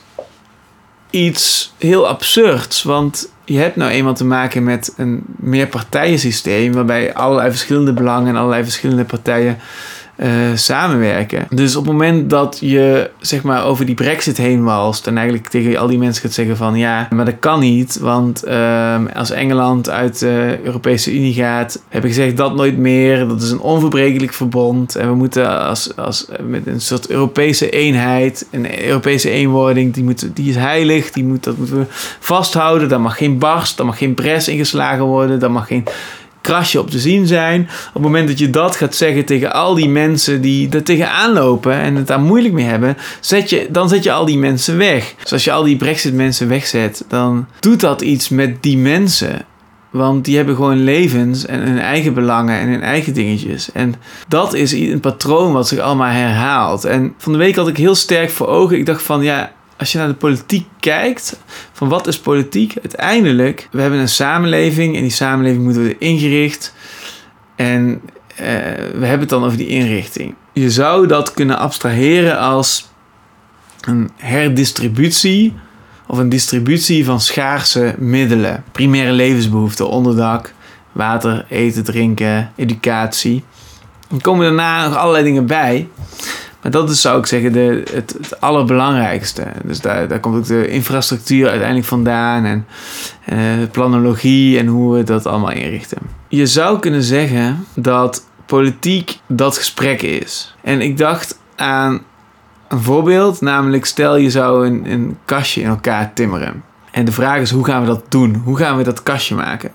[1.10, 7.50] iets heel absurds, want je hebt nou eenmaal te maken met een meerpartijensysteem waarbij allerlei
[7.50, 9.58] verschillende belangen en allerlei verschillende partijen
[10.22, 11.46] uh, samenwerken.
[11.50, 15.48] Dus op het moment dat je zeg maar over die brexit heen walst en eigenlijk
[15.48, 19.30] tegen al die mensen gaat zeggen van ja, maar dat kan niet, want uh, als
[19.30, 23.28] Engeland uit de Europese Unie gaat, heb ik gezegd dat nooit meer.
[23.28, 28.46] Dat is een onverbrekelijk verbond en we moeten als, als met een soort Europese eenheid,
[28.50, 31.84] een Europese eenwording, die, moet, die is heilig, die moet, dat moeten we
[32.20, 32.88] vasthouden.
[32.88, 35.84] Daar mag geen barst, daar mag geen pres ingeslagen worden, daar mag geen
[36.40, 37.60] krasje op te zien zijn.
[37.88, 41.32] Op het moment dat je dat gaat zeggen tegen al die mensen die er tegenaan
[41.32, 44.76] lopen en het daar moeilijk mee hebben, zet je, dan zet je al die mensen
[44.76, 45.14] weg.
[45.22, 49.44] Dus als je al die Brexit mensen wegzet, dan doet dat iets met die mensen.
[49.90, 53.72] Want die hebben gewoon levens en hun eigen belangen en hun eigen dingetjes.
[53.72, 53.94] En
[54.28, 56.84] dat is een patroon wat zich allemaal herhaalt.
[56.84, 58.78] En van de week had ik heel sterk voor ogen.
[58.78, 61.40] Ik dacht van ja, als je naar de politiek kijkt,
[61.72, 62.74] van wat is politiek?
[62.82, 66.74] Uiteindelijk, we hebben een samenleving en die samenleving moet worden ingericht.
[67.56, 68.38] En uh,
[68.94, 70.34] we hebben het dan over die inrichting.
[70.52, 72.88] Je zou dat kunnen abstraheren als
[73.80, 75.54] een herdistributie
[76.06, 78.64] of een distributie van schaarse middelen.
[78.72, 80.54] Primaire levensbehoeften, onderdak,
[80.92, 83.44] water, eten, drinken, educatie.
[84.10, 85.88] Er komen daarna nog allerlei dingen bij.
[86.62, 89.46] Maar dat is, zou ik zeggen, de, het, allerbelangrijkste.
[89.64, 92.66] Dus daar, daar komt ook de infrastructuur uiteindelijk vandaan en
[93.32, 93.38] uh,
[93.70, 95.98] planologie en hoe we dat allemaal inrichten.
[96.28, 100.54] Je zou kunnen zeggen dat politiek dat gesprek is.
[100.60, 102.00] En ik dacht aan
[102.68, 106.62] een voorbeeld, namelijk stel je zou een, een kastje in elkaar timmeren.
[106.90, 108.34] En de vraag is, hoe gaan we dat doen?
[108.44, 109.70] Hoe gaan we dat kastje maken?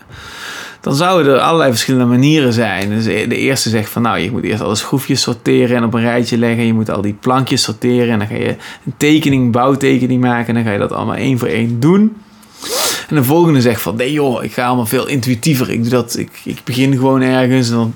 [0.86, 2.90] Dan zouden er allerlei verschillende manieren zijn.
[2.90, 6.02] Dus de eerste zegt van nou, je moet eerst alle schroefjes sorteren en op een
[6.02, 6.66] rijtje leggen.
[6.66, 8.56] Je moet al die plankjes sorteren en dan ga je
[8.86, 10.48] een tekening, bouwtekening maken.
[10.48, 12.16] En dan ga je dat allemaal één voor één doen.
[13.10, 15.70] En de volgende zegt van nee joh, ik ga allemaal veel intuïtiever.
[15.70, 17.94] Ik doe dat, ik, ik begin gewoon ergens en dan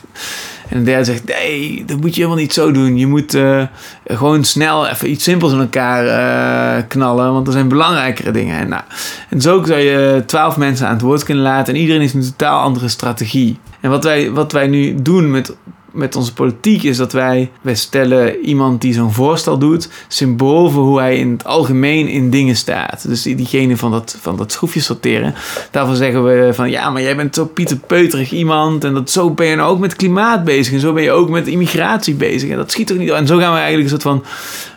[0.70, 2.98] en de derde zegt, nee, dat moet je helemaal niet zo doen.
[2.98, 3.64] Je moet uh,
[4.06, 8.60] gewoon snel even iets simpels in elkaar uh, knallen, want er zijn belangrijkere dingen.
[8.60, 8.82] En, nou,
[9.30, 12.22] en zo zou je twaalf mensen aan het woord kunnen laten en iedereen heeft een
[12.22, 13.60] totaal andere strategie.
[13.80, 15.56] En wat wij, wat wij nu doen met
[15.92, 20.84] met onze politiek is dat wij, wij stellen iemand die zo'n voorstel doet, symbool voor
[20.84, 23.08] hoe hij in het algemeen in dingen staat.
[23.08, 25.34] Dus diegene van dat, van dat schroefje sorteren.
[25.72, 28.84] Daarvoor zeggen we van ja, maar jij bent zo Pieter Peuterig iemand.
[28.84, 30.74] En dat, zo ben je nou ook met klimaat bezig.
[30.74, 32.50] En zo ben je ook met immigratie bezig.
[32.50, 33.10] En dat schiet toch niet.
[33.10, 34.24] En zo gaan we eigenlijk een soort van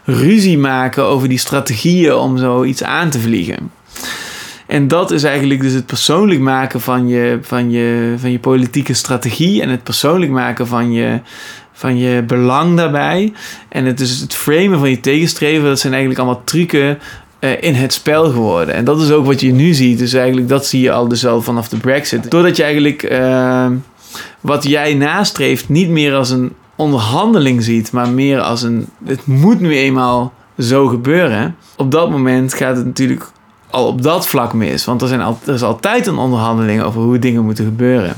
[0.04, 3.70] ruzie maken over die strategieën om zoiets aan te vliegen.
[4.72, 8.94] En dat is eigenlijk dus het persoonlijk maken van je, van je, van je politieke
[8.94, 11.20] strategie en het persoonlijk maken van je,
[11.72, 13.32] van je belang daarbij.
[13.68, 16.98] En het is het framen van je tegenstreven, dat zijn eigenlijk allemaal trucken
[17.40, 18.74] uh, in het spel geworden.
[18.74, 19.98] En dat is ook wat je nu ziet.
[19.98, 22.30] Dus eigenlijk dat zie je al dus vanaf de Brexit.
[22.30, 23.66] Doordat je eigenlijk uh,
[24.40, 29.60] wat jij nastreeft niet meer als een onderhandeling ziet, maar meer als een het moet
[29.60, 31.56] nu eenmaal zo gebeuren.
[31.76, 33.30] Op dat moment gaat het natuurlijk
[33.72, 34.84] al op dat vlak mis.
[34.84, 38.14] Want er, zijn er is altijd een onderhandeling over hoe dingen moeten gebeuren.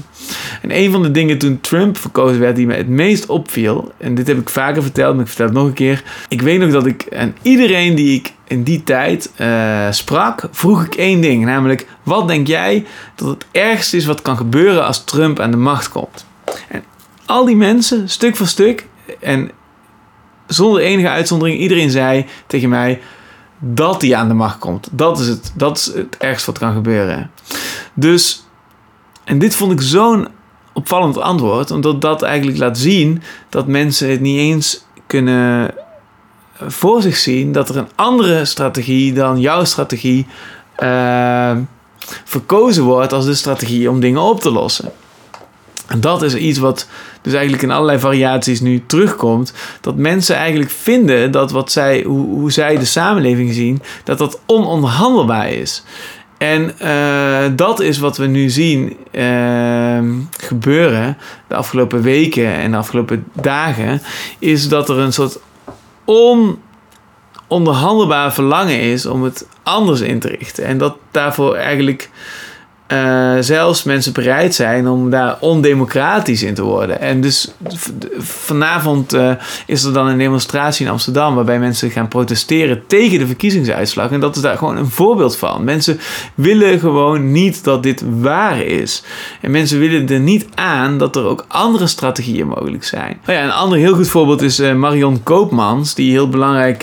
[0.62, 4.14] En een van de dingen toen Trump verkozen werd die me het meest opviel, en
[4.14, 6.02] dit heb ik vaker verteld, maar ik vertel het nog een keer.
[6.28, 10.84] Ik weet nog dat ik aan iedereen die ik in die tijd uh, sprak, vroeg
[10.84, 11.44] ik één ding.
[11.44, 15.56] Namelijk, wat denk jij dat het ergste is wat kan gebeuren als Trump aan de
[15.56, 16.26] macht komt?
[16.68, 16.84] En
[17.26, 18.86] al die mensen, stuk voor stuk,
[19.20, 19.50] en
[20.46, 23.00] zonder enige uitzondering, iedereen zei tegen mij
[23.66, 24.88] dat hij aan de macht komt.
[24.92, 27.30] Dat is het, dat is het ergste wat kan gebeuren.
[27.94, 28.44] Dus,
[29.24, 30.28] en dit vond ik zo'n
[30.72, 35.74] opvallend antwoord, omdat dat eigenlijk laat zien dat mensen het niet eens kunnen
[36.58, 40.26] voor zich zien dat er een andere strategie dan jouw strategie
[40.78, 41.56] uh,
[42.24, 44.92] verkozen wordt als de strategie om dingen op te lossen.
[45.98, 46.88] Dat is iets wat
[47.22, 49.52] dus eigenlijk in allerlei variaties nu terugkomt.
[49.80, 54.40] Dat mensen eigenlijk vinden dat wat zij, hoe, hoe zij de samenleving zien, dat dat
[54.46, 55.84] ononderhandelbaar is.
[56.38, 59.98] En uh, dat is wat we nu zien uh,
[60.30, 61.16] gebeuren
[61.48, 64.00] de afgelopen weken en de afgelopen dagen.
[64.38, 65.38] Is dat er een soort
[67.48, 70.64] ononderhandelbaar verlangen is om het anders in te richten.
[70.64, 72.10] En dat daarvoor eigenlijk
[72.88, 77.00] uh, zelfs mensen bereid zijn om daar ondemocratisch in te worden.
[77.00, 77.52] En dus
[78.18, 79.30] vanavond uh,
[79.66, 84.10] is er dan een demonstratie in Amsterdam waarbij mensen gaan protesteren tegen de verkiezingsuitslag.
[84.10, 85.64] En dat is daar gewoon een voorbeeld van.
[85.64, 86.00] Mensen
[86.34, 89.02] willen gewoon niet dat dit waar is.
[89.40, 93.18] En mensen willen er niet aan dat er ook andere strategieën mogelijk zijn.
[93.20, 96.82] Oh ja, een ander heel goed voorbeeld is uh, Marion Koopmans, die heel belangrijk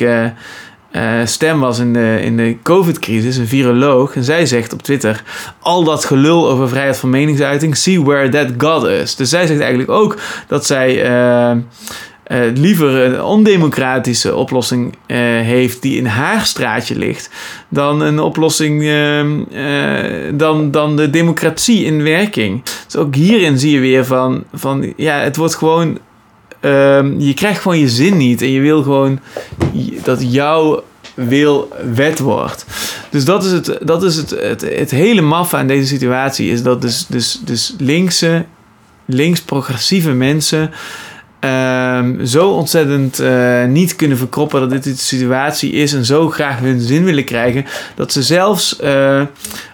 [0.92, 4.16] uh, stem was in de, in de COVID-crisis, een viroloog.
[4.16, 5.24] En zij zegt op Twitter:
[5.60, 9.16] Al dat gelul over vrijheid van meningsuiting, see where that got us.
[9.16, 10.18] Dus zij zegt eigenlijk ook
[10.48, 11.10] dat zij.
[11.10, 11.58] Uh,
[12.28, 14.96] uh, liever een ondemocratische oplossing
[15.42, 17.30] heeft die in haar straatje ligt,
[17.70, 19.26] dan een oplossing uh,
[20.34, 22.64] dan, dan de democratie in werking.
[22.86, 25.98] Dus ook hierin zie je weer van, van ja, het wordt gewoon
[26.62, 28.42] Um, je krijgt gewoon je zin niet.
[28.42, 29.20] En je wil gewoon
[30.04, 30.84] dat jouw
[31.14, 32.66] wil wet wordt.
[33.10, 34.30] Dus dat is het, dat is het,
[34.62, 36.52] het, hele maffe aan deze situatie.
[36.52, 38.46] Is dat dus, dus, dus linkse,
[39.06, 40.72] links-progressieve mensen...
[41.46, 46.60] Um, zo ontzettend uh, niet kunnen verkroppen dat dit de situatie is en zo graag
[46.60, 49.22] hun zin willen krijgen, dat ze zelfs uh,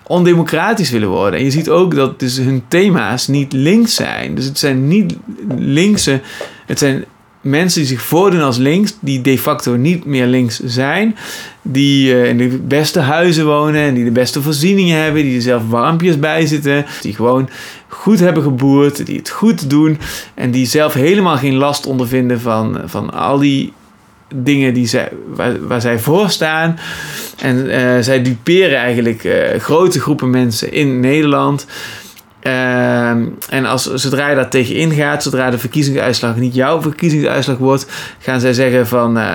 [0.04, 1.40] ondemocratisch willen worden.
[1.40, 4.36] En je ziet ook dat dus hun thema's niet links zijn.
[4.36, 5.16] Dus het zijn niet
[5.58, 6.22] linkse
[6.68, 7.05] het zijn
[7.41, 11.15] mensen die zich voordoen als links, die de facto niet meer links zijn,
[11.61, 15.41] die uh, in de beste huizen wonen en die de beste voorzieningen hebben, die er
[15.41, 17.49] zelf warmpjes bij zitten, die gewoon
[17.88, 19.99] goed hebben geboerd, die het goed doen
[20.34, 23.74] en die zelf helemaal geen last ondervinden van, van al die
[24.36, 25.11] dingen die zij,
[25.59, 26.80] waar, zij voor staan.
[27.38, 31.65] En uh, zij duperen eigenlijk uh, grote groepen mensen in Nederland.
[32.48, 37.88] Ehm, en als, zodra je daar tegen ingaat, zodra de verkiezingsuitslag niet jouw verkiezingsuitslag wordt,
[38.20, 39.26] gaan zij zeggen van, uh,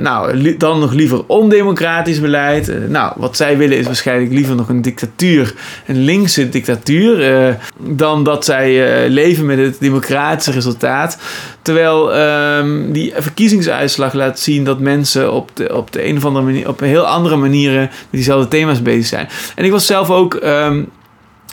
[0.00, 2.68] nou, dan nog liever ondemocratisch beleid.
[2.68, 5.54] Uh, nou, wat zij willen is waarschijnlijk liever nog een dictatuur,
[5.86, 11.18] een linkse dictatuur, uh, dan dat zij leven met het democratische resultaat.
[11.62, 16.44] Terwijl um, die verkiezingsuitslag laat zien dat mensen op de, op de een of andere
[16.44, 19.28] manier, op een heel andere manieren met diezelfde thema's bezig zijn.
[19.54, 20.34] En ik was zelf ook.
[20.34, 20.88] Um,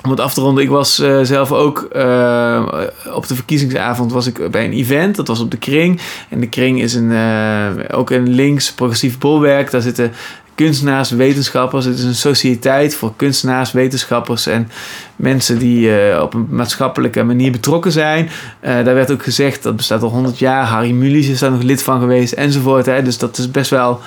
[0.03, 2.67] om het af te ronden, ik was uh, zelf ook uh,
[3.13, 5.15] op de verkiezingsavond was ik bij een event.
[5.15, 5.99] Dat was op de Kring.
[6.29, 9.71] En de Kring is een, uh, ook een links progressief bolwerk.
[9.71, 10.11] Daar zitten
[10.55, 11.85] kunstenaars, wetenschappers.
[11.85, 14.69] Het is een sociëteit voor kunstenaars, wetenschappers en
[15.15, 18.29] mensen die op een maatschappelijke manier betrokken zijn.
[18.61, 20.65] daar werd ook gezegd, dat bestaat al 100 jaar.
[20.65, 22.85] Harry Mulisch is daar nog lid van geweest enzovoort.
[22.85, 23.01] Hè.
[23.03, 24.01] Dus dat is best wel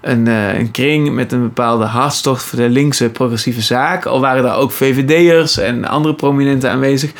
[0.00, 4.06] een, uh, een kring met een bepaalde hartstocht voor de linkse progressieve zaak.
[4.06, 7.12] Al waren daar ook VVD'ers en andere prominenten aanwezig.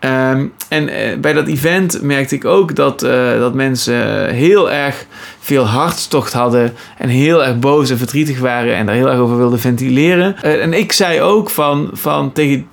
[0.00, 5.06] Um, en uh, bij dat event merkte ik ook dat, uh, dat mensen heel erg
[5.44, 9.36] veel hartstocht hadden en heel erg boos en verdrietig waren en daar heel erg over
[9.36, 10.36] wilden ventileren.
[10.44, 12.66] Uh, en ik zei ook van, van tegen,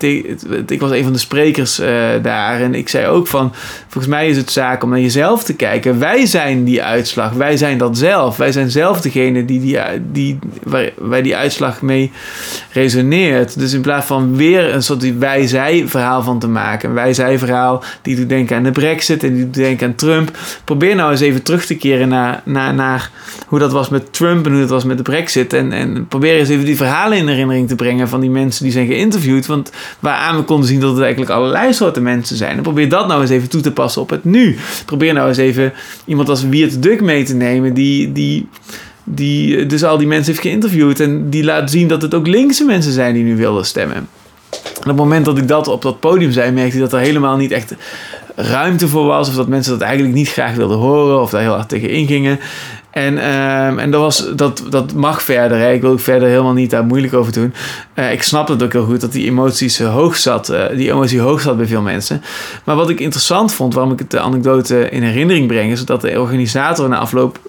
[0.67, 1.87] ik was een van de sprekers uh,
[2.21, 3.53] daar en ik zei ook van,
[3.87, 5.99] volgens mij is het zaak om naar jezelf te kijken.
[5.99, 8.37] Wij zijn die uitslag, wij zijn dat zelf.
[8.37, 9.79] Wij zijn zelf degene die, die,
[10.11, 10.39] die,
[10.97, 12.11] waar, die uitslag mee
[12.71, 13.59] resoneert.
[13.59, 17.83] Dus in plaats van weer een soort wij-zij verhaal van te maken, een wij-zij verhaal
[18.01, 20.37] die doet denken aan de brexit en die doet denken aan Trump.
[20.63, 23.11] Probeer nou eens even terug te keren naar naar,
[23.47, 25.53] hoe dat was met Trump en hoe dat was met de Brexit.
[25.53, 28.71] En, en probeer eens even die verhalen in herinnering te brengen van die mensen die
[28.71, 29.45] zijn geïnterviewd.
[29.45, 32.57] Want waaraan we konden zien dat het eigenlijk allerlei soorten mensen zijn.
[32.57, 34.57] En probeer dat nou eens even toe te passen op het nu.
[34.85, 35.73] Probeer nou eens even
[36.05, 38.11] iemand als Wiert Duk mee te nemen, die.
[38.11, 38.47] die
[39.11, 42.65] die dus al die mensen heeft geïnterviewd en die laat zien dat het ook linkse
[42.65, 43.95] mensen zijn die nu wilden stemmen.
[43.95, 44.05] En
[44.79, 47.37] op het moment dat ik dat op dat podium zei, merkte ik dat er helemaal
[47.37, 47.75] niet echt
[48.41, 49.29] ruimte voor was.
[49.29, 51.21] Of dat mensen dat eigenlijk niet graag wilden horen.
[51.21, 52.39] Of daar heel hard tegen ingingen.
[52.91, 55.57] En, ehm, en dat, was, dat, dat mag verder.
[55.57, 55.71] Hè.
[55.71, 57.53] Ik wil ook verder helemaal niet daar moeilijk over doen.
[57.95, 60.51] Uh, ik snap het ook heel goed dat die emoties uh, hoog zat.
[60.51, 62.21] Uh, die emotie hoog zat bij veel mensen.
[62.63, 66.19] Maar wat ik interessant vond, waarom ik de anekdote in herinnering breng, is dat de
[66.19, 67.39] organisator na afloop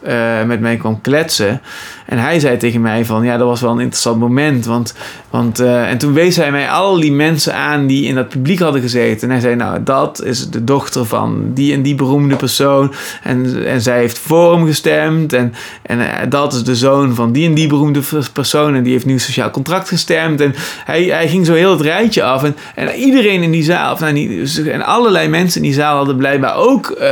[0.47, 1.61] met mij kwam kletsen.
[2.07, 4.67] En hij zei tegen mij van, ja, dat was wel een interessant moment.
[4.67, 4.95] Want,
[5.31, 8.81] want en toen wees hij mij al die mensen aan die in dat publiek hadden
[8.81, 9.29] gezeten.
[9.29, 12.93] En hij zei, nou, dat is de dochter van die en die beroemde persoon.
[13.23, 15.30] En, en zij heeft voor hem gestemd.
[15.33, 15.53] En,
[15.83, 18.01] en dat is de zoon van die en die beroemde
[18.33, 18.75] persoon.
[18.75, 20.41] En die heeft nu sociaal contract gestemd.
[20.41, 20.55] En
[20.85, 22.43] hij, hij ging zo heel het rijtje af.
[22.43, 25.97] En, en iedereen in die zaal, of nou, niet, en allerlei mensen in die zaal
[25.97, 27.09] hadden blijkbaar ook, uh,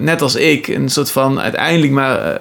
[0.00, 2.40] net als ik, een soort van uiteindelijk maar.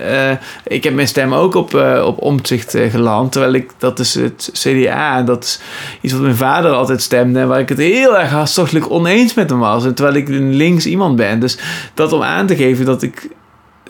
[0.00, 0.30] Uh,
[0.64, 1.74] ik heb mijn stem ook op,
[2.04, 3.32] op omzicht geland.
[3.32, 5.22] Terwijl ik, dat is het CDA.
[5.22, 5.60] Dat is
[6.00, 7.38] iets wat mijn vader altijd stemde.
[7.40, 9.84] En waar ik het heel erg hartstochtelijk oneens met hem was.
[9.84, 11.40] En terwijl ik een links iemand ben.
[11.40, 11.58] Dus
[11.94, 13.28] dat om aan te geven dat ik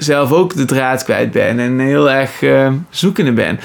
[0.03, 3.61] zelf ook de draad kwijt ben en heel erg uh, zoekende ben.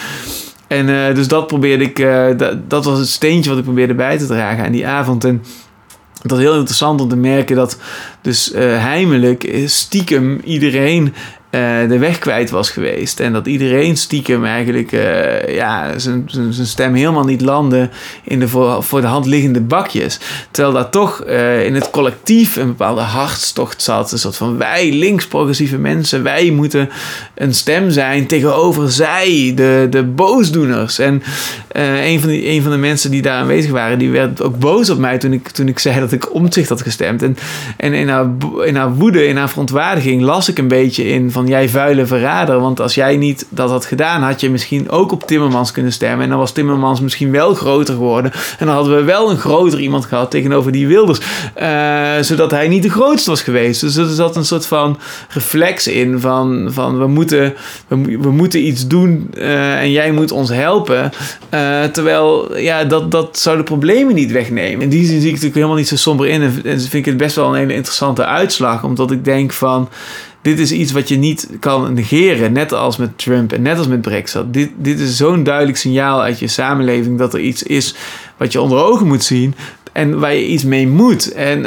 [0.68, 3.94] En uh, dus dat probeerde ik, uh, dat, dat was het steentje wat ik probeerde
[3.94, 5.24] bij te dragen aan die avond.
[5.24, 5.44] En
[6.22, 7.80] het was heel interessant om te merken dat
[8.22, 11.14] dus heimelijk stiekem iedereen
[11.56, 13.20] uh, de weg kwijt was geweest.
[13.20, 17.90] En dat iedereen stiekem eigenlijk uh, ja, zijn, stem helemaal niet landde
[18.24, 20.20] in de voor, voor de hand liggende bakjes.
[20.52, 24.12] Terwijl daar toch uh, in het collectief een bepaalde hartstocht zat.
[24.12, 26.90] Een soort van wij, links-progressieve mensen, wij moeten
[27.36, 31.00] een stem zijn tegenover zij, de, de boosdoeners.
[31.00, 31.24] En
[31.72, 34.90] een, van die, een van de mensen die daar aanwezig waren, die werd ook boos
[34.90, 37.22] op mij toen ik, toen ik zei dat ik omzicht had gestemd.
[37.22, 37.38] En,
[37.78, 38.28] en in, haar,
[38.66, 42.60] in haar woede, in haar verontwaardiging las ik een beetje in van jij vuile verrader.
[42.60, 46.24] Want als jij niet dat had gedaan, had je misschien ook op Timmermans kunnen stemmen.
[46.24, 48.32] En dan was Timmermans misschien wel groter geworden.
[48.60, 51.20] En dan hadden we wel een groter iemand gehad tegenover die Wilders.
[51.62, 53.82] Uh, zodat hij niet de grootste was geweest.
[53.82, 57.54] Dus er zat een soort van reflex in van, van we, moeten,
[57.88, 61.12] we, moeten iets doen uh, en jij moet ons helpen.
[61.54, 64.82] Uh, terwijl ja, dat, dat zou de problemen niet wegnemen.
[64.82, 66.42] In die zin zie ik het natuurlijk helemaal niet zo somber in.
[66.42, 68.84] En vind ik het best wel een hele interessante uitslag.
[68.84, 69.90] Omdat ik denk van
[70.46, 72.52] dit is iets wat je niet kan negeren.
[72.52, 74.54] Net als met Trump en net als met Brexit.
[74.54, 77.96] Dit, dit is zo'n duidelijk signaal uit je samenleving dat er iets is
[78.38, 79.56] wat je onder ogen moet zien.
[79.92, 81.32] En waar je iets mee moet.
[81.32, 81.66] En uh,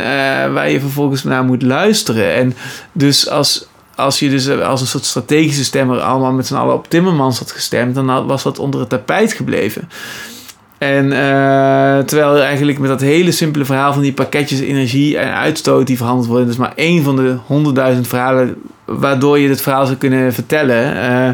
[0.53, 2.35] waar je vervolgens naar moet luisteren.
[2.35, 2.55] En
[2.93, 6.89] dus als, als je dus als een soort strategische stemmer allemaal met z'n allen op
[6.89, 9.89] Timmermans had gestemd, dan was dat onder het tapijt gebleven.
[10.79, 15.87] En uh, terwijl eigenlijk met dat hele simpele verhaal van die pakketjes energie en uitstoot
[15.87, 19.99] die verhandeld worden, dus maar één van de honderdduizend verhalen waardoor je dit verhaal zou
[19.99, 20.97] kunnen vertellen.
[20.97, 21.31] Uh,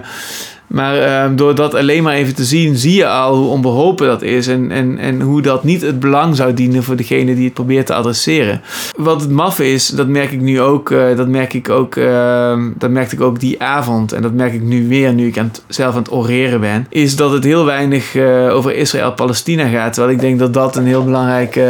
[0.66, 4.22] maar uh, door dat alleen maar even te zien, zie je al hoe onbeholpen dat
[4.22, 4.46] is.
[4.46, 7.86] En, en, en hoe dat niet het belang zou dienen voor degene die het probeert
[7.86, 8.60] te adresseren.
[8.96, 10.90] Wat het maf is, dat merk ik nu ook.
[10.90, 11.96] Uh, dat merk ik ook.
[11.96, 14.12] Uh, dat merkte ik ook die avond.
[14.12, 16.86] En dat merk ik nu weer, nu ik aan zelf aan het oreren ben.
[16.88, 19.92] Is dat het heel weinig uh, over Israël-Palestina gaat.
[19.92, 21.60] Terwijl ik denk dat dat een heel belangrijk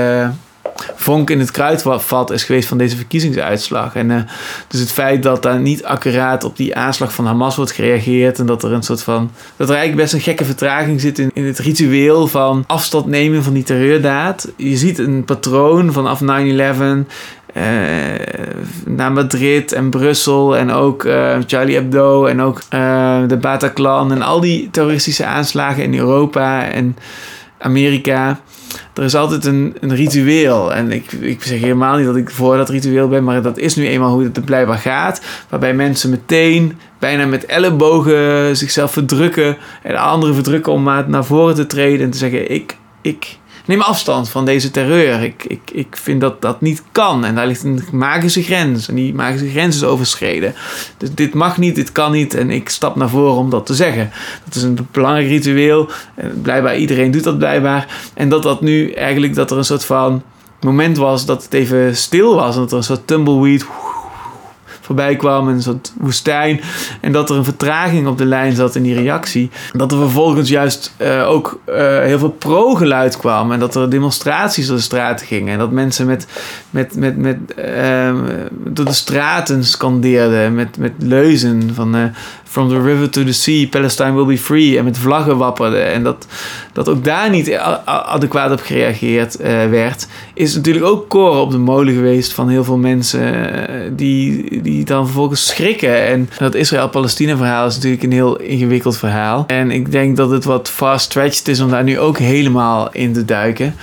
[0.94, 3.94] vonk in het kruidvat is geweest van deze verkiezingsuitslag.
[3.94, 4.16] En uh,
[4.68, 8.46] dus het feit dat daar niet accuraat op die aanslag van Hamas wordt gereageerd en
[8.46, 9.30] dat er een soort van.
[9.56, 13.42] dat er eigenlijk best een gekke vertraging zit in, in het ritueel van afstand nemen
[13.42, 14.52] van die terreurdaad.
[14.56, 16.24] Je ziet een patroon vanaf 9-11.
[17.56, 17.62] Uh,
[18.86, 22.62] naar Madrid en Brussel en ook uh, Charlie Hebdo en ook
[23.28, 26.96] de Bataclan en al die terroristische aanslagen in Europa en
[27.58, 28.40] Amerika
[28.94, 30.74] er is altijd een, een ritueel.
[30.74, 33.76] En ik, ik zeg helemaal niet dat ik voor dat ritueel ben, maar dat is
[33.76, 35.22] nu eenmaal hoe het blijkbaar gaat.
[35.48, 41.66] Waarbij mensen meteen bijna met ellebogen zichzelf verdrukken en anderen verdrukken om naar voren te
[41.66, 45.22] treden en te zeggen: Ik, ik, neem afstand van deze terreur.
[45.22, 47.24] Ik, ik, ik vind dat dat niet kan.
[47.24, 48.88] En daar ligt een magische grens.
[48.88, 50.54] En die magische grens is overschreden.
[50.96, 52.34] Dus dit mag niet, dit kan niet.
[52.34, 54.10] En ik stap naar voren om dat te zeggen.
[54.44, 55.88] Dat is een belangrijk ritueel.
[56.14, 58.10] En blijkbaar iedereen doet dat blijkbaar.
[58.14, 60.22] En dat dat nu eigenlijk dat er een soort van
[60.60, 62.54] moment was dat het even stil was.
[62.54, 63.66] En dat er een soort tumbleweed
[64.84, 65.48] voorbij kwam.
[65.48, 66.60] Een soort woestijn.
[67.00, 69.50] En dat er een vertraging op de lijn zat in die reactie.
[69.72, 73.52] Dat er vervolgens juist uh, ook uh, heel veel pro-geluid kwam.
[73.52, 75.52] En dat er demonstraties door de straten gingen.
[75.52, 76.26] En dat mensen met,
[76.70, 78.14] met, met, met, uh,
[78.50, 80.54] door de straten scandeerden.
[80.54, 82.02] Met, met leuzen van eh,
[82.44, 84.78] From the river to the sea, Palestine will be free.
[84.78, 85.92] En met vlaggen wapperden.
[85.92, 86.26] En dat,
[86.72, 89.36] dat ook daar niet adequaat op gereageerd
[89.70, 90.06] werd.
[90.34, 93.34] Is natuurlijk ook koren op de molen geweest van heel veel mensen.
[93.34, 96.06] Uh, die, die dan vervolgens schrikken.
[96.06, 99.44] En dat Israël-Palestina verhaal is natuurlijk een heel ingewikkeld verhaal.
[99.46, 103.24] En ik denk dat het wat fast-stretched is om daar nu ook helemaal in te
[103.24, 103.74] duiken.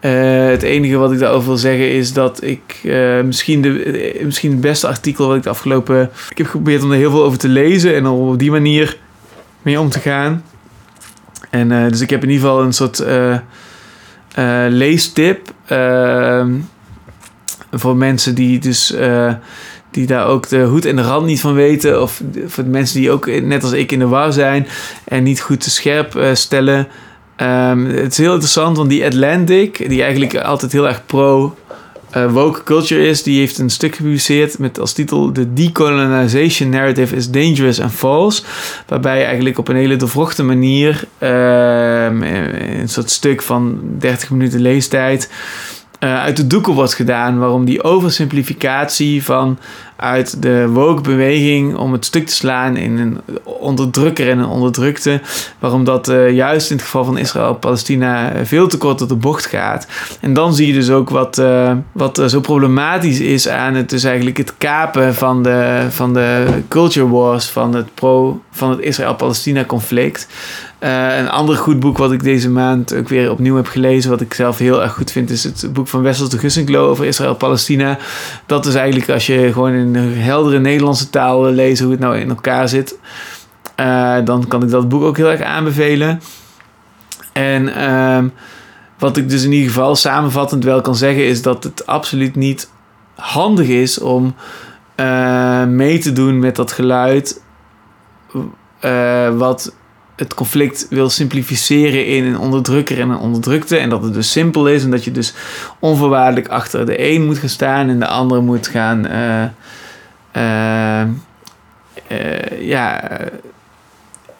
[0.00, 2.80] het enige wat ik daarover wil zeggen is dat ik
[3.24, 6.10] misschien, de, misschien het beste artikel wat ik de afgelopen.
[6.30, 8.96] Ik heb geprobeerd om er heel veel over te lezen en om op die manier
[9.62, 10.44] mee om te gaan.
[11.50, 13.04] En dus ik heb in ieder geval een soort
[14.68, 16.52] leestip ehm,
[17.72, 18.94] voor mensen die dus
[19.90, 22.02] die daar ook de hoed en de rand niet van weten.
[22.02, 24.66] Of voor mensen die ook net als ik in de war zijn
[25.04, 26.88] en niet goed te scherp uh, stellen.
[27.36, 31.54] Um, het is heel interessant, want die Atlantic, die eigenlijk altijd heel erg pro
[32.12, 37.30] woke culture is, die heeft een stuk gepubliceerd met als titel The Decolonization Narrative is
[37.30, 38.42] Dangerous and False.
[38.86, 45.30] Waarbij eigenlijk op een hele doorvrochte manier, um, een soort stuk van 30 minuten leestijd,
[46.00, 47.38] uit de doeken wordt gedaan.
[47.38, 49.58] Waarom die oversimplificatie van
[50.00, 55.20] uit de woke-beweging om het stuk te slaan in een onderdrukker en een onderdrukte.
[55.58, 59.46] Waarom dat uh, juist in het geval van Israël-Palestina veel te kort op de bocht
[59.46, 59.86] gaat.
[60.20, 64.04] En dan zie je dus ook wat, uh, wat zo problematisch is aan het, dus
[64.04, 69.64] eigenlijk het kapen van de, van de culture wars van het, pro, van het Israël-Palestina
[69.64, 70.28] conflict.
[70.80, 74.20] Uh, een ander goed boek wat ik deze maand ook weer opnieuw heb gelezen, wat
[74.20, 77.98] ik zelf heel erg goed vind, is het boek van Wessels de Gussinklo over Israël-Palestina.
[78.46, 82.02] Dat is eigenlijk als je gewoon in een heldere Nederlandse taal wil lezen hoe het
[82.02, 82.98] nou in elkaar zit,
[83.76, 86.20] uh, dan kan ik dat boek ook heel erg aanbevelen.
[87.32, 88.24] En uh,
[88.98, 92.70] wat ik dus in ieder geval samenvattend wel kan zeggen, is dat het absoluut niet
[93.14, 94.34] handig is om
[94.96, 97.42] uh, mee te doen met dat geluid.
[99.32, 99.74] wat
[100.20, 103.76] het conflict wil simplificeren in een onderdrukker en een onderdrukte.
[103.76, 105.34] En dat het dus simpel is en dat je dus
[105.78, 109.06] onvoorwaardelijk achter de een moet gaan staan en de andere moet gaan.
[109.06, 109.42] Uh,
[110.36, 111.08] uh,
[112.08, 113.10] uh, ja.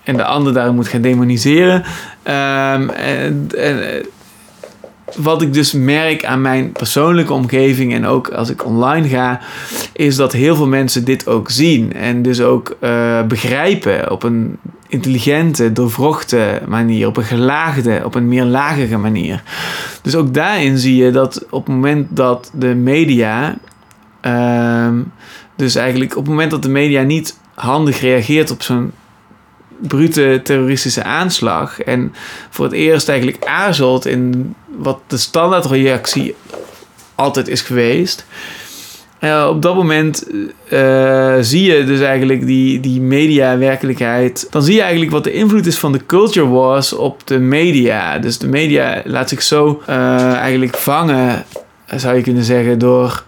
[0.03, 1.85] En de ander daar moet gaan demoniseren.
[2.25, 4.07] Um, en, en
[5.17, 9.41] wat ik dus merk aan mijn persoonlijke omgeving en ook als ik online ga,
[9.93, 14.59] is dat heel veel mensen dit ook zien en dus ook uh, begrijpen op een
[14.89, 19.43] intelligente, doorvrochte manier, op een gelaagde, op een meer lagere manier.
[20.03, 23.57] Dus ook daarin zie je dat op het moment dat de media,
[24.27, 24.89] uh,
[25.57, 28.93] dus eigenlijk op het moment dat de media niet handig reageert op zo'n
[29.81, 31.81] brute terroristische aanslag.
[31.81, 32.15] En
[32.51, 36.35] voor het eerst eigenlijk aarzelt in wat de standaardreactie
[37.15, 38.27] altijd is geweest.
[39.21, 40.27] Uh, op dat moment
[40.69, 44.47] uh, zie je dus eigenlijk die, die media-werkelijkheid.
[44.51, 48.19] Dan zie je eigenlijk wat de invloed is van de culture wars op de media.
[48.19, 51.45] Dus de media laat zich zo uh, eigenlijk vangen
[51.97, 53.25] zou je kunnen zeggen, door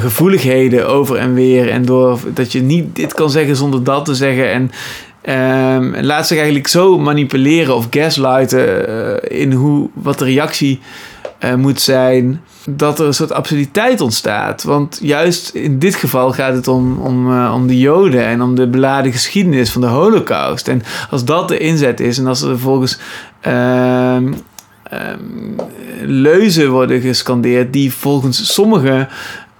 [0.00, 1.70] gevoeligheden over en weer.
[1.70, 4.52] En door dat je niet dit kan zeggen zonder dat te zeggen.
[4.52, 4.70] En
[5.28, 10.80] Um, laat zich eigenlijk zo manipuleren of gaslighten uh, in hoe, wat de reactie
[11.44, 12.40] uh, moet zijn.
[12.68, 14.62] Dat er een soort absurditeit ontstaat.
[14.62, 18.54] Want juist in dit geval gaat het om, om, uh, om de Joden en om
[18.54, 20.68] de beladen geschiedenis van de Holocaust.
[20.68, 22.98] En als dat de inzet is en als er vervolgens
[23.40, 24.32] ehm,
[24.82, 25.18] ehm,
[26.02, 29.08] leuzen worden gescandeerd die volgens sommigen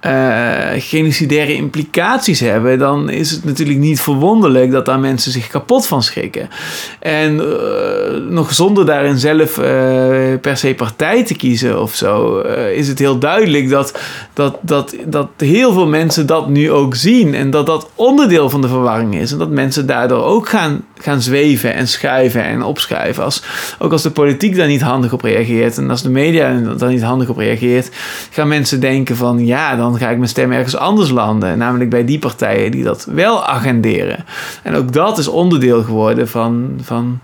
[0.06, 5.86] uh, genocidaire implicaties hebben, dan is het natuurlijk niet verwonderlijk dat daar mensen zich kapot
[5.86, 6.48] van schrikken.
[6.98, 9.64] En uh, nog zonder daarin zelf uh,
[10.40, 12.38] per se partij te kiezen of zo,
[12.74, 13.98] is het heel duidelijk dat,
[14.32, 18.60] dat, dat, dat heel veel mensen dat nu ook zien en dat dat onderdeel van
[18.60, 19.32] de verwarring is.
[19.32, 23.24] En dat mensen daardoor ook gaan, gaan zweven en schuiven en opschuiven.
[23.24, 23.42] Als,
[23.78, 27.02] ook als de politiek daar niet handig op reageert en als de media daar niet
[27.02, 27.90] handig op reageert,
[28.30, 31.58] gaan mensen denken van ja, dan ga ik mijn stem ergens anders landen.
[31.58, 34.24] Namelijk bij die partijen die dat wel agenderen.
[34.62, 37.20] En ook dat is onderdeel geworden van, van,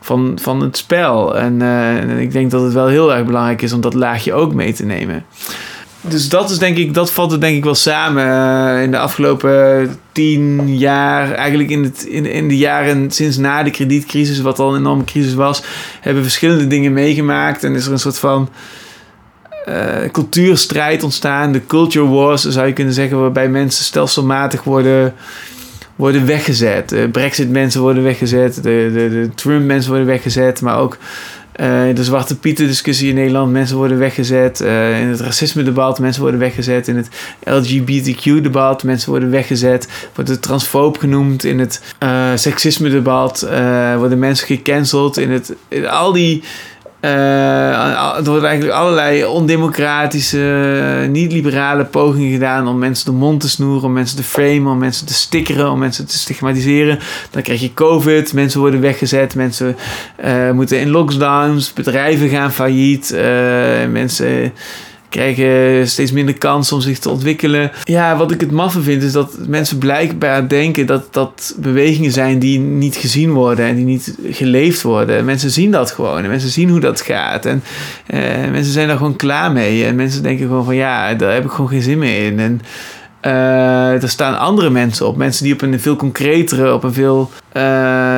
[0.00, 1.38] van, van het spel.
[1.38, 4.54] En, en ik denk dat het wel heel erg belangrijk is om dat laagje ook
[4.54, 5.24] mee te nemen.
[6.00, 8.98] Dus dat is denk ik, dat valt er denk ik wel samen uh, in de
[8.98, 11.32] afgelopen tien jaar.
[11.32, 15.04] Eigenlijk in, het, in, in de jaren sinds na de kredietcrisis, wat al een enorme
[15.04, 15.62] crisis was,
[16.00, 17.64] hebben verschillende dingen meegemaakt.
[17.64, 18.48] En is er een soort van
[20.12, 21.52] cultuurstrijd ontstaan.
[21.52, 25.14] De culture wars zou je kunnen zeggen, waarbij mensen stelselmatig worden,
[25.96, 26.94] worden weggezet.
[27.12, 30.98] Brexit-mensen worden weggezet, de, de, de Trump-mensen worden weggezet, maar ook
[31.60, 34.60] uh, de Zwarte Pieten-discussie in Nederland, mensen worden weggezet.
[34.60, 36.88] Uh, in het racisme-debat, mensen worden weggezet.
[36.88, 37.08] In het
[37.44, 39.88] LGBTQ-debat, mensen worden weggezet.
[40.14, 41.44] Wordt het transfoob genoemd.
[41.44, 43.40] In het uh, seksisme-debat
[43.98, 45.18] worden mensen gecanceld.
[45.18, 46.42] In, het, in al die
[47.00, 53.92] er worden eigenlijk allerlei ondemocratische, niet-liberale pogingen gedaan om mensen de mond te snoeren, om
[53.92, 56.98] mensen te framen, om mensen te stickeren, om mensen te stigmatiseren.
[57.30, 59.76] Dan krijg je COVID, mensen worden weggezet, mensen
[60.24, 63.20] uh, moeten in lockdowns, bedrijven gaan failliet, uh,
[63.90, 64.52] mensen
[65.10, 67.70] krijgen steeds minder kans om zich te ontwikkelen.
[67.84, 72.38] Ja, wat ik het maffe vind is dat mensen blijkbaar denken dat dat bewegingen zijn
[72.38, 75.24] die niet gezien worden en die niet geleefd worden.
[75.24, 77.62] Mensen zien dat gewoon en mensen zien hoe dat gaat en
[78.14, 81.44] uh, mensen zijn daar gewoon klaar mee en mensen denken gewoon van ja, daar heb
[81.44, 82.38] ik gewoon geen zin meer in.
[82.38, 82.60] En
[83.22, 85.16] uh, er staan andere mensen op.
[85.16, 87.62] Mensen die op een veel concretere, op een veel uh,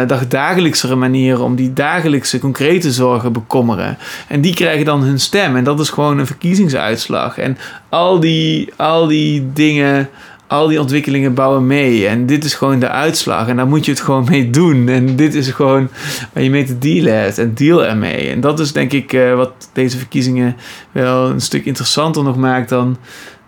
[0.06, 3.98] dagdagelijksere manier om die dagelijkse concrete zorgen bekommeren.
[4.28, 5.56] En die krijgen dan hun stem.
[5.56, 7.38] En dat is gewoon een verkiezingsuitslag.
[7.38, 10.08] En al die, al die dingen,
[10.46, 12.06] al die ontwikkelingen bouwen mee.
[12.08, 13.48] En dit is gewoon de uitslag.
[13.48, 14.88] En daar moet je het gewoon mee doen.
[14.88, 15.88] En dit is gewoon
[16.32, 17.38] waar je mee te dealen hebt.
[17.38, 18.30] En deal ermee.
[18.30, 20.56] En dat is denk ik uh, wat deze verkiezingen
[20.92, 22.96] wel een stuk interessanter nog maakt dan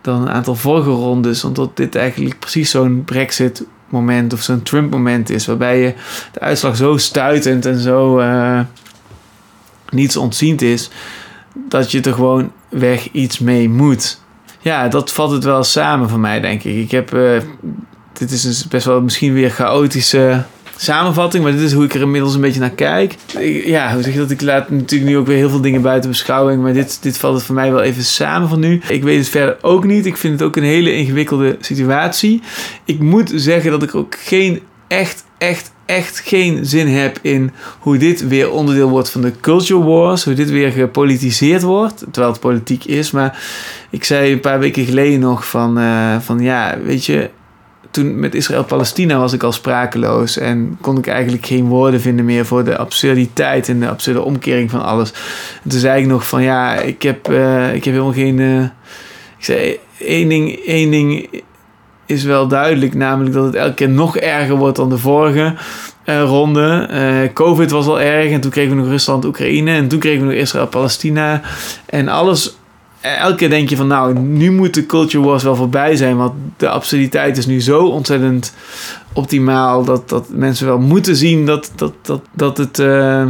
[0.04, 1.44] dan een aantal vorige rondes.
[1.44, 5.46] Omdat dit eigenlijk precies zo'n Brexit moment of zo'n Trump moment is.
[5.46, 5.94] Waarbij je
[6.32, 8.60] de uitslag zo stuitend en zo uh,
[9.88, 10.90] niets ontziend is.
[11.68, 14.20] Dat je er gewoon weg iets mee moet.
[14.60, 16.76] Ja, dat vat het wel samen voor mij, denk ik.
[16.76, 17.14] Ik heb.
[17.14, 17.40] Uh,
[18.12, 20.44] dit is best wel misschien weer chaotische
[20.76, 23.14] samenvatting, maar dit is hoe ik er inmiddels een beetje naar kijk.
[23.64, 24.30] Ja, hoe zeg je dat?
[24.30, 27.34] Ik laat natuurlijk nu ook weer heel veel dingen buiten beschouwing, maar dit, dit valt
[27.34, 28.80] het voor mij wel even samen van nu.
[28.88, 30.06] Ik weet het verder ook niet.
[30.06, 32.42] Ik vind het ook een hele ingewikkelde situatie.
[32.84, 37.96] Ik moet zeggen dat ik ook geen echt, echt, echt geen zin heb in hoe
[37.96, 40.24] dit weer onderdeel wordt van de culture wars.
[40.24, 42.04] Hoe dit weer gepolitiseerd wordt.
[42.10, 43.10] Terwijl het politiek is.
[43.10, 43.42] Maar
[43.90, 47.30] ik zei een paar weken geleden nog van, uh, van ja, weet je
[47.94, 52.46] toen met Israël-Palestina was ik al sprakeloos en kon ik eigenlijk geen woorden vinden meer
[52.46, 55.12] voor de absurditeit en de absurde omkering van alles.
[55.62, 58.38] En toen zei ik nog van ja, ik heb, uh, ik heb helemaal geen.
[58.38, 58.62] Uh,
[59.38, 61.28] ik zei één ding, één ding
[62.06, 65.54] is wel duidelijk, namelijk dat het elke keer nog erger wordt dan de vorige.
[66.04, 67.30] Uh, ronde.
[67.34, 70.32] Covid was al erg en toen kregen we nog Rusland, Oekraïne en toen kregen we
[70.32, 71.40] nog Israël, Palestina.
[71.86, 72.56] En alles
[73.04, 76.16] elke keer denk je van nou, nu moet de culture wars wel voorbij zijn.
[76.16, 78.54] Want de absurditeit is nu zo ontzettend
[79.12, 83.26] optimaal dat, dat mensen wel moeten zien dat, dat, dat, dat het uh,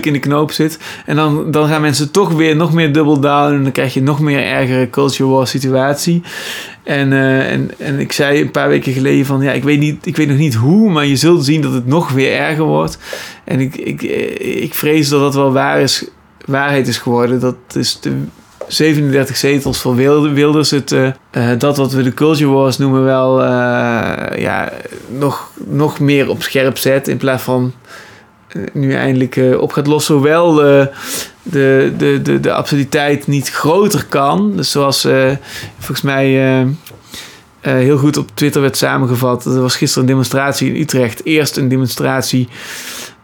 [0.00, 0.78] in de knoop zit.
[1.06, 4.02] En dan, dan gaan mensen toch weer nog meer double down en dan krijg je
[4.02, 6.22] nog meer ergere culture war situatie.
[6.82, 10.06] En, uh, en, en ik zei een paar weken geleden van ja, ik weet, niet,
[10.06, 12.98] ik weet nog niet hoe, maar je zult zien dat het nog weer erger wordt.
[13.44, 14.02] En ik, ik,
[14.42, 16.08] ik vrees dat dat wel waar is,
[16.44, 17.40] waarheid is geworden.
[17.40, 18.12] Dat is de
[18.68, 20.70] 37 zetels voor Wilders.
[20.70, 21.10] Het, uh,
[21.58, 23.48] dat wat we de culture wars noemen wel uh,
[24.36, 24.72] ja,
[25.08, 27.08] nog, nog meer op scherp zet.
[27.08, 27.72] In plaats van
[28.72, 30.14] nu eindelijk op gaat lossen.
[30.14, 30.90] Hoewel de,
[31.42, 31.92] de,
[32.22, 34.56] de, de absurditeit niet groter kan.
[34.56, 35.00] Dus zoals
[35.78, 36.26] volgens mij
[37.60, 39.44] heel goed op Twitter werd samengevat.
[39.44, 41.24] Er was gisteren een demonstratie in Utrecht.
[41.24, 42.48] Eerst een demonstratie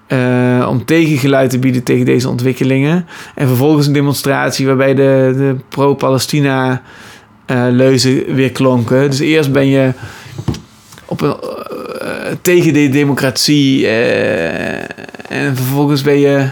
[0.09, 3.07] uh, om tegengeluid te bieden tegen deze ontwikkelingen.
[3.35, 6.83] En vervolgens een demonstratie waarbij de, de pro-Palestina
[7.47, 9.11] uh, leuzen weer klonken.
[9.11, 9.93] Dus eerst ben je
[11.05, 11.37] op een,
[12.03, 12.09] uh,
[12.43, 13.89] tegen de democratie
[15.29, 16.47] en vervolgens ben je,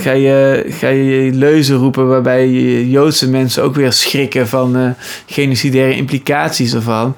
[0.00, 2.50] ga, je, ga je leuzen roepen waarbij
[2.84, 4.94] Joodse mensen ook weer schrikken van
[5.26, 7.16] genocidaire implicaties ervan.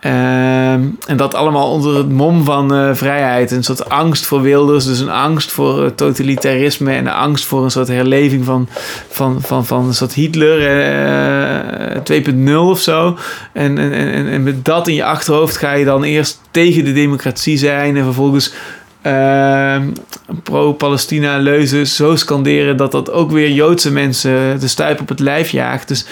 [0.00, 3.50] Ehm, en dat allemaal onder het mom van uh, vrijheid.
[3.50, 7.64] Een soort angst voor wilders, dus een angst voor uh, totalitarisme en een angst voor
[7.64, 8.68] een soort herleving van,
[9.08, 13.16] van, van, van een soort Hitler uh, eh, 2.0 of zo.
[13.52, 16.92] En, en, en, en met dat in je achterhoofd ga je dan eerst tegen de
[16.92, 18.52] democratie zijn en vervolgens
[19.02, 19.82] uh,
[20.42, 25.50] pro-Palestina leuzen zo scanderen dat dat ook weer Joodse mensen de stuip op het lijf
[25.50, 25.88] jaagt.
[25.88, 26.06] Dus,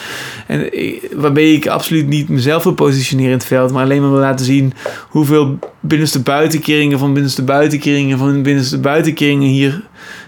[0.47, 0.71] en,
[1.15, 4.47] waarbij ik absoluut niet mezelf wil positioneren in het veld, maar alleen maar wil laten
[4.47, 4.73] zien
[5.09, 9.83] hoeveel binnenste buitenkeringen van binnenste buitenkeringen van binnenste buitenkeringen hier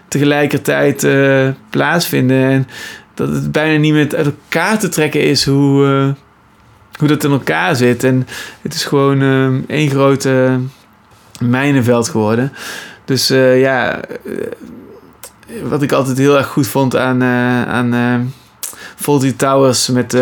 [0.09, 2.51] tegelijkertijd uh, plaatsvinden.
[2.51, 2.67] En
[3.15, 6.09] dat het bijna niet meer uit elkaar te trekken is hoe, uh,
[6.99, 8.05] hoe dat in elkaar zit.
[8.05, 8.27] En
[8.63, 10.59] het is gewoon uh, één grote
[11.41, 12.53] mijnenveld geworden.
[13.05, 14.45] Dus uh, ja, uh,
[15.63, 18.33] wat ik altijd heel erg goed vond aan, uh, aan
[18.97, 20.17] Fawlty Towers met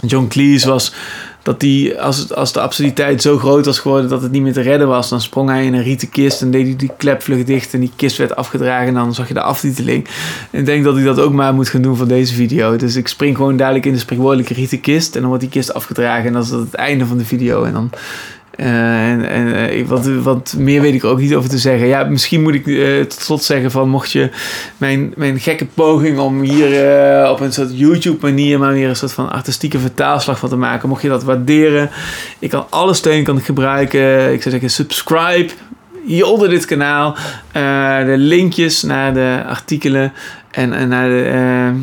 [0.00, 0.92] John Cleese was
[1.46, 4.60] dat die, als, als de absurditeit zo groot was geworden dat het niet meer te
[4.60, 7.44] redden was, dan sprong hij in een rieten kist en deed hij die klep vlug
[7.44, 10.06] dicht en die kist werd afgedragen en dan zag je de aftiteling.
[10.50, 12.76] En ik denk dat ik dat ook maar moet gaan doen voor deze video.
[12.76, 15.74] Dus ik spring gewoon dadelijk in de spreekwoordelijke rieten kist en dan wordt die kist
[15.74, 17.90] afgedragen en dan is dat het einde van de video en dan
[18.56, 21.86] Uh, en en uh, wat, wat meer weet ik ook niet over te zeggen.
[21.86, 24.30] Ja, misschien moet ik uh, tot slot zeggen van mocht je
[24.76, 29.12] mijn, mijn gekke poging om hier op een soort YouTube manier maar weer een soort
[29.12, 31.90] van artistieke vertaalslag van te maken, mocht je dat waarderen.
[32.38, 34.32] Ik kan alle steun kan ik gebruiken.
[34.32, 35.52] Ik zou zeggen subscribe
[36.06, 37.16] hier onder dit kanaal.
[37.52, 40.12] de linkjes naar de artikelen
[40.56, 41.80] en, en naar de uh,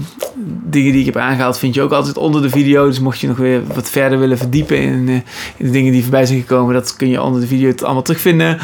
[0.63, 2.85] dingen die ik heb aangehaald vind je ook altijd onder de video.
[2.85, 5.23] Dus mocht je nog weer wat verder willen verdiepen in, in
[5.57, 8.59] de dingen die voorbij zijn gekomen, dat kun je onder de video allemaal terugvinden.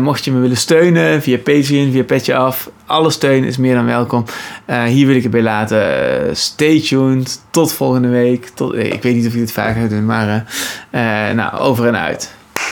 [0.00, 3.86] Mocht je me willen steunen via Patreon, via Petje Af, alle steun is meer dan
[3.86, 4.24] welkom.
[4.86, 6.36] hier wil ik het bij laten.
[6.36, 7.40] stay tuned.
[7.50, 8.50] Tot volgende week.
[8.54, 10.44] Tot, ik weet niet of ik dit vaker ga doen, maar
[11.34, 12.38] nou, over en uit.